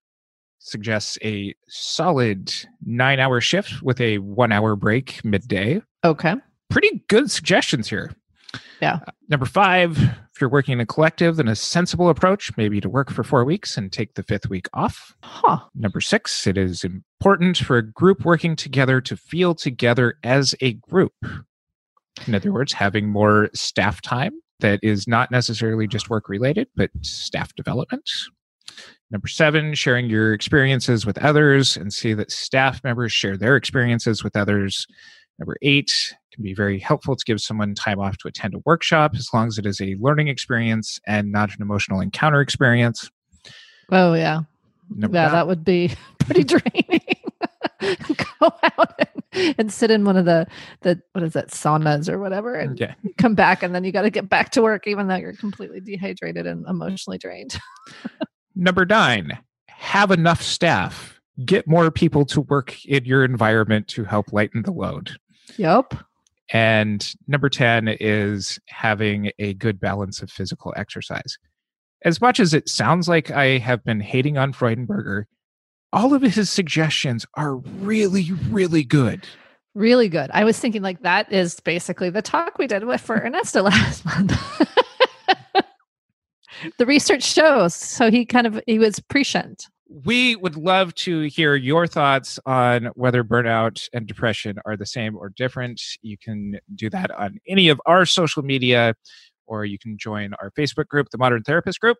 Suggests 0.59 1.19
a 1.23 1.55
solid 1.69 2.53
nine 2.85 3.21
hour 3.21 3.41
shift 3.41 3.83
with 3.83 4.01
a 4.01 4.19
one 4.19 4.51
hour 4.51 4.75
break 4.75 5.23
midday. 5.25 5.83
Okay. 6.05 6.35
Pretty 6.71 7.05
good 7.09 7.31
suggestions 7.31 7.89
here. 7.89 8.13
Yeah. 8.81 9.01
Uh, 9.07 9.13
number 9.29 9.47
five, 9.47 9.99
if 9.99 10.41
you're 10.41 10.51
working 10.51 10.73
in 10.73 10.81
a 10.81 10.87
collective, 10.87 11.37
then 11.37 11.49
a 11.49 11.57
sensible 11.57 12.09
approach 12.09 12.57
maybe 12.57 12.81
to 12.81 12.89
work 12.89 13.11
for 13.11 13.23
four 13.23 13.45
weeks 13.45 13.77
and 13.77 13.93
take 13.93 14.15
the 14.15 14.23
fifth 14.23 14.49
week 14.49 14.69
off. 14.73 15.15
Huh. 15.23 15.61
Number 15.75 16.01
six, 16.01 16.47
it 16.47 16.57
is 16.57 16.83
important 16.83 17.59
for 17.59 17.77
a 17.77 17.83
group 17.83 18.25
working 18.25 18.57
together 18.57 19.01
to 19.03 19.17
feel 19.17 19.55
together 19.55 20.15
as 20.25 20.55
a 20.61 20.73
group. 20.75 21.13
In 22.27 22.35
other 22.35 22.53
words, 22.53 22.73
having 22.73 23.09
more 23.09 23.51
staff 23.55 24.01
time 24.03 24.33
that 24.61 24.81
is 24.83 25.09
not 25.09 25.31
necessarily 25.31 25.87
just 25.87 26.11
work 26.11 26.29
related, 26.29 26.69
but 26.77 26.91
staff 27.03 27.55
development. 27.55 28.09
Number 29.11 29.29
seven, 29.29 29.75
sharing 29.75 30.09
your 30.09 30.33
experiences 30.33 31.05
with 31.05 31.19
others 31.19 31.77
and 31.77 31.93
see 31.93 32.15
that 32.15 32.31
staff 32.31 32.83
members 32.85 33.13
share 33.13 33.37
their 33.37 33.57
experiences 33.57 34.25
with 34.25 34.37
others. 34.37 34.87
Number 35.39 35.57
eight, 35.63 36.15
can 36.33 36.43
be 36.43 36.55
very 36.55 36.79
helpful 36.79 37.15
to 37.15 37.25
give 37.25 37.41
someone 37.41 37.75
time 37.75 38.01
off 38.01 38.17
to 38.19 38.29
attend 38.29 38.55
a 38.55 38.59
workshop 38.65 39.13
as 39.15 39.29
long 39.33 39.49
as 39.49 39.59
it 39.59 39.67
is 39.67 39.81
a 39.81 39.97
learning 40.01 40.29
experience 40.29 40.99
and 41.07 41.31
not 41.31 41.51
an 41.51 41.61
emotional 41.61 42.01
encounter 42.01 42.41
experience. 42.41 43.11
Oh, 43.91 44.15
yeah. 44.15 44.41
Number 44.91 45.17
yeah, 45.17 45.25
nine- 45.25 45.33
that 45.33 45.47
would 45.47 45.65
be 45.65 45.93
pretty 46.21 46.45
draining. 46.45 47.01
Go 48.41 48.53
out 48.63 49.01
and, 49.59 49.73
sit 49.73 49.91
in 49.91 50.05
one 50.05 50.17
of 50.17 50.25
the 50.25 50.47
the 50.83 51.01
what 51.13 51.25
is 51.25 51.33
that 51.33 51.49
saunas 51.49 52.09
or 52.09 52.19
whatever, 52.19 52.55
and 52.55 52.79
yeah. 52.79 52.95
come 53.19 53.35
back, 53.35 53.63
and 53.63 53.75
then 53.75 53.85
you 53.85 53.93
got 53.93 54.03
to 54.03 54.11
get 54.11 54.29
back 54.29 54.51
to 54.51 54.63
work, 54.63 54.87
even 54.87 55.09
though 55.09 55.17
you're 55.17 55.33
completely 55.35 55.81
dehydrated 55.81 56.47
and 56.47 56.67
emotionally 56.67 57.19
drained. 57.19 57.59
Number 58.55 58.85
nine, 58.85 59.39
have 59.69 60.11
enough 60.11 60.43
staff. 60.43 61.21
Get 61.45 61.67
more 61.67 61.91
people 61.91 62.27
to 62.27 62.43
work 62.43 62.85
in 62.85 63.07
your 63.07 63.25
environment 63.25 63.89
to 63.89 64.05
help 64.05 64.33
lighten 64.33 64.63
the 64.63 64.73
load. 64.73 65.17
Yep. 65.57 65.95
And 66.53 67.15
number 67.27 67.49
10 67.49 67.97
is 67.99 68.59
having 68.67 69.33
a 69.39 69.55
good 69.55 69.81
balance 69.81 70.21
of 70.21 70.31
physical 70.31 70.75
exercise. 70.77 71.39
As 72.05 72.21
much 72.21 72.39
as 72.39 72.53
it 72.53 72.69
sounds 72.69 73.09
like 73.09 73.31
I 73.31 73.59
have 73.59 73.83
been 73.85 74.01
hating 74.01 74.37
on 74.37 74.53
Freudenberger, 74.53 75.25
all 75.93 76.15
of 76.15 76.23
his 76.23 76.51
suggestions 76.51 77.27
are 77.35 77.57
really, 77.57 78.33
really 78.51 78.85
good. 78.85 79.27
Really 79.75 80.09
good. 80.09 80.31
I 80.33 80.45
was 80.45 80.59
thinking 80.59 80.83
like 80.83 81.03
that 81.03 81.33
is 81.33 81.61
basically 81.61 82.11
the 82.11 82.23
talk 82.23 82.59
we 82.59 82.67
did 82.67 82.85
with 82.85 83.01
for 83.01 83.17
Ernesto 83.17 83.63
last 83.65 84.05
month. 84.05 84.37
the 86.79 86.87
research 86.87 87.23
shows. 87.23 87.75
So 87.75 88.11
he 88.11 88.25
kind 88.27 88.47
of 88.47 88.61
he 88.67 88.79
was 88.79 89.01
prescient. 89.01 89.67
We 89.89 90.37
would 90.37 90.57
love 90.57 90.95
to 90.97 91.23
hear 91.25 91.55
your 91.55 91.87
thoughts 91.87 92.39
on 92.47 92.87
whether 92.95 93.23
burnout 93.23 93.89
and 93.93 94.07
depression 94.07 94.59
are 94.65 94.77
the 94.77 94.87
same 94.87 95.17
or 95.17 95.29
different. 95.29 95.83
You 96.01 96.17
can 96.17 96.59
do 96.75 96.89
that 96.91 97.11
on 97.11 97.39
any 97.47 97.69
of 97.69 97.79
our 97.85 98.07
social 98.07 98.43
media, 98.43 98.95
or 99.47 99.67
you 99.67 99.79
can 99.79 99.99
join 99.99 100.33
our 100.41 100.51
Facebook 100.51 100.87
group, 100.87 101.09
the 101.11 101.19
Modern 101.19 101.43
Therapist 101.43 101.79
Group. 101.81 101.99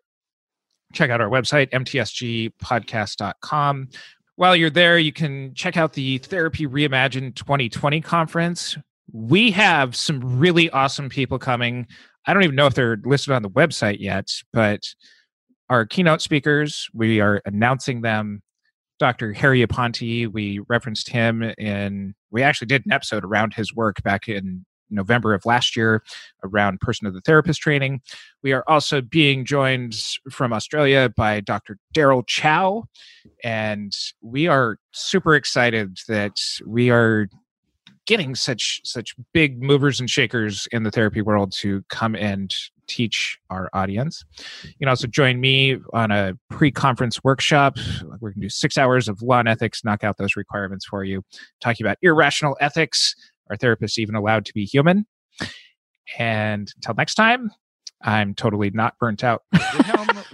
Check 0.91 1.09
out 1.09 1.21
our 1.21 1.29
website, 1.29 1.71
mtsgpodcast.com. 1.71 3.87
While 4.35 4.55
you're 4.55 4.69
there, 4.69 4.97
you 4.97 5.13
can 5.13 5.53
check 5.53 5.77
out 5.77 5.93
the 5.93 6.17
Therapy 6.19 6.65
Reimagined 6.65 7.35
2020 7.35 8.01
conference. 8.01 8.77
We 9.11 9.51
have 9.51 9.95
some 9.95 10.39
really 10.39 10.69
awesome 10.71 11.09
people 11.09 11.37
coming. 11.37 11.87
I 12.25 12.33
don't 12.33 12.43
even 12.43 12.55
know 12.55 12.67
if 12.67 12.73
they're 12.73 12.97
listed 13.03 13.33
on 13.33 13.43
the 13.43 13.49
website 13.49 13.97
yet, 13.99 14.31
but 14.51 14.83
our 15.69 15.85
keynote 15.85 16.21
speakers, 16.21 16.89
we 16.93 17.19
are 17.19 17.41
announcing 17.45 18.01
them. 18.01 18.41
Dr. 18.99 19.33
Harry 19.33 19.65
Aponte, 19.65 20.31
we 20.31 20.59
referenced 20.69 21.09
him 21.09 21.43
in, 21.57 22.15
we 22.31 22.41
actually 22.41 22.67
did 22.67 22.85
an 22.85 22.91
episode 22.91 23.25
around 23.25 23.53
his 23.53 23.73
work 23.73 24.01
back 24.03 24.29
in 24.29 24.65
November 24.89 25.33
of 25.33 25.45
last 25.45 25.75
year 25.75 26.03
around 26.43 26.79
person 26.81 27.07
of 27.07 27.13
the 27.13 27.21
therapist 27.21 27.61
training. 27.61 28.01
We 28.41 28.53
are 28.53 28.63
also 28.67 29.01
being 29.01 29.45
joined 29.45 29.95
from 30.31 30.53
Australia 30.53 31.11
by 31.15 31.41
Dr. 31.41 31.77
Daryl 31.95 32.25
Chow. 32.27 32.85
And 33.43 33.93
we 34.21 34.47
are 34.47 34.77
super 34.91 35.35
excited 35.35 35.97
that 36.07 36.39
we 36.65 36.89
are 36.89 37.27
getting 38.05 38.35
such 38.35 38.81
such 38.83 39.15
big 39.33 39.61
movers 39.63 39.99
and 39.99 40.09
shakers 40.09 40.67
in 40.71 40.83
the 40.83 40.91
therapy 40.91 41.21
world 41.21 41.53
to 41.53 41.83
come 41.89 42.15
and 42.15 42.53
teach 42.87 43.39
our 43.49 43.69
audience. 43.73 44.25
You 44.63 44.73
can 44.79 44.89
also 44.89 45.07
join 45.07 45.39
me 45.39 45.77
on 45.93 46.11
a 46.11 46.33
pre-conference 46.49 47.23
workshop. 47.23 47.77
We're 48.19 48.31
going 48.31 48.33
to 48.35 48.41
do 48.41 48.49
six 48.49 48.77
hours 48.77 49.07
of 49.07 49.21
law 49.21 49.39
and 49.39 49.47
ethics, 49.47 49.83
knock 49.85 50.03
out 50.03 50.17
those 50.17 50.35
requirements 50.35 50.85
for 50.85 51.03
you, 51.03 51.23
talking 51.61 51.85
about 51.85 51.97
irrational 52.01 52.57
ethics. 52.59 53.15
Are 53.49 53.57
therapists 53.57 53.97
even 53.97 54.15
allowed 54.15 54.45
to 54.45 54.53
be 54.53 54.65
human? 54.65 55.05
And 56.17 56.71
until 56.77 56.93
next 56.95 57.15
time, 57.15 57.51
I'm 58.01 58.35
totally 58.35 58.69
not 58.69 58.97
burnt 58.99 59.23
out. 59.23 59.43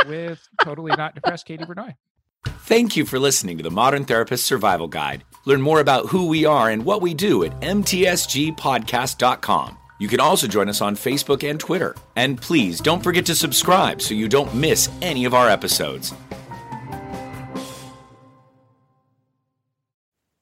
with 0.08 0.46
totally 0.62 0.92
not 0.98 1.16
depressed 1.16 1.46
Katie 1.46 1.64
Vernoy. 1.64 1.96
Thank 2.46 2.96
you 2.96 3.06
for 3.06 3.20
listening 3.20 3.58
to 3.58 3.64
the 3.64 3.72
Modern 3.72 4.06
Therapist 4.06 4.46
Survival 4.46 4.88
Guide. 4.88 5.24
Learn 5.46 5.62
more 5.62 5.80
about 5.80 6.08
who 6.08 6.28
we 6.28 6.46
are 6.46 6.70
and 6.70 6.86
what 6.86 7.02
we 7.02 7.14
do 7.14 7.44
at 7.44 7.60
mtsgpodcast.com. 7.62 9.78
You 10.00 10.08
can 10.08 10.22
also 10.22 10.48
join 10.48 10.70
us 10.70 10.82
on 10.82 10.96
Facebook 10.96 11.48
and 11.48 11.60
Twitter. 11.60 11.96
And 12.16 12.42
please 12.42 12.80
don't 12.80 13.04
forget 13.04 13.26
to 13.26 13.36
subscribe 13.36 14.02
so 14.02 14.14
you 14.14 14.30
don't 14.30 14.56
miss 14.56 14.90
any 15.02 15.26
of 15.26 15.34
our 15.34 15.50
episodes. 15.50 16.14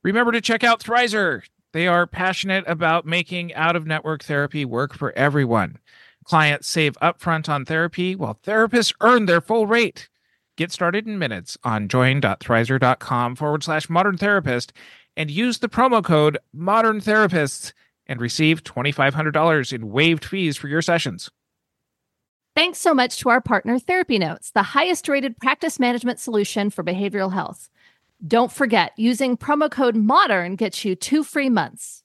Remember 0.04 0.32
to 0.32 0.42
check 0.42 0.64
out 0.64 0.82
Thrizer. 0.82 1.42
They 1.74 1.88
are 1.88 2.08
passionate 2.08 2.64
about 2.68 3.06
making 3.06 3.54
out 3.54 3.76
of 3.76 3.86
network 3.86 4.24
therapy 4.24 4.66
work 4.66 4.94
for 4.94 5.12
everyone. 5.18 5.78
Clients 6.24 6.68
save 6.68 6.98
upfront 7.02 7.50
on 7.50 7.66
therapy 7.66 8.16
while 8.16 8.40
therapists 8.44 8.94
earn 9.02 9.26
their 9.26 9.42
full 9.42 9.68
rate. 9.68 10.10
Get 10.58 10.72
started 10.72 11.08
in 11.08 11.20
minutes 11.20 11.58
on 11.64 11.88
join.thrizer.com 11.88 13.36
forward 13.36 13.64
slash 13.64 13.90
modern 13.90 14.18
therapist 14.18 14.74
and 15.16 15.30
use 15.30 15.60
the 15.60 15.70
promo 15.70 16.04
code 16.04 16.38
modern 16.54 17.00
therapists 17.00 17.74
and 18.08 18.20
receive 18.20 18.64
$2,500 18.64 19.74
in 19.74 19.92
waived 19.92 20.26
fees 20.26 20.58
for 20.58 20.68
your 20.68 20.82
sessions. 20.82 21.30
Thanks 22.56 22.80
so 22.80 22.94
much 22.94 23.18
to 23.18 23.30
our 23.30 23.40
partner, 23.40 23.78
Therapy 23.78 24.18
Notes, 24.18 24.50
the 24.50 24.64
highest 24.64 25.08
rated 25.08 25.38
practice 25.38 25.80
management 25.80 26.20
solution 26.20 26.72
for 26.72 26.84
behavioral 26.84 27.32
health. 27.32 27.70
Don't 28.26 28.52
forget, 28.52 28.94
using 28.98 29.38
promo 29.38 29.70
code 29.70 29.96
MODERN 29.96 30.56
gets 30.58 30.84
you 30.84 30.96
two 30.96 31.24
free 31.24 31.50
months. 31.50 32.04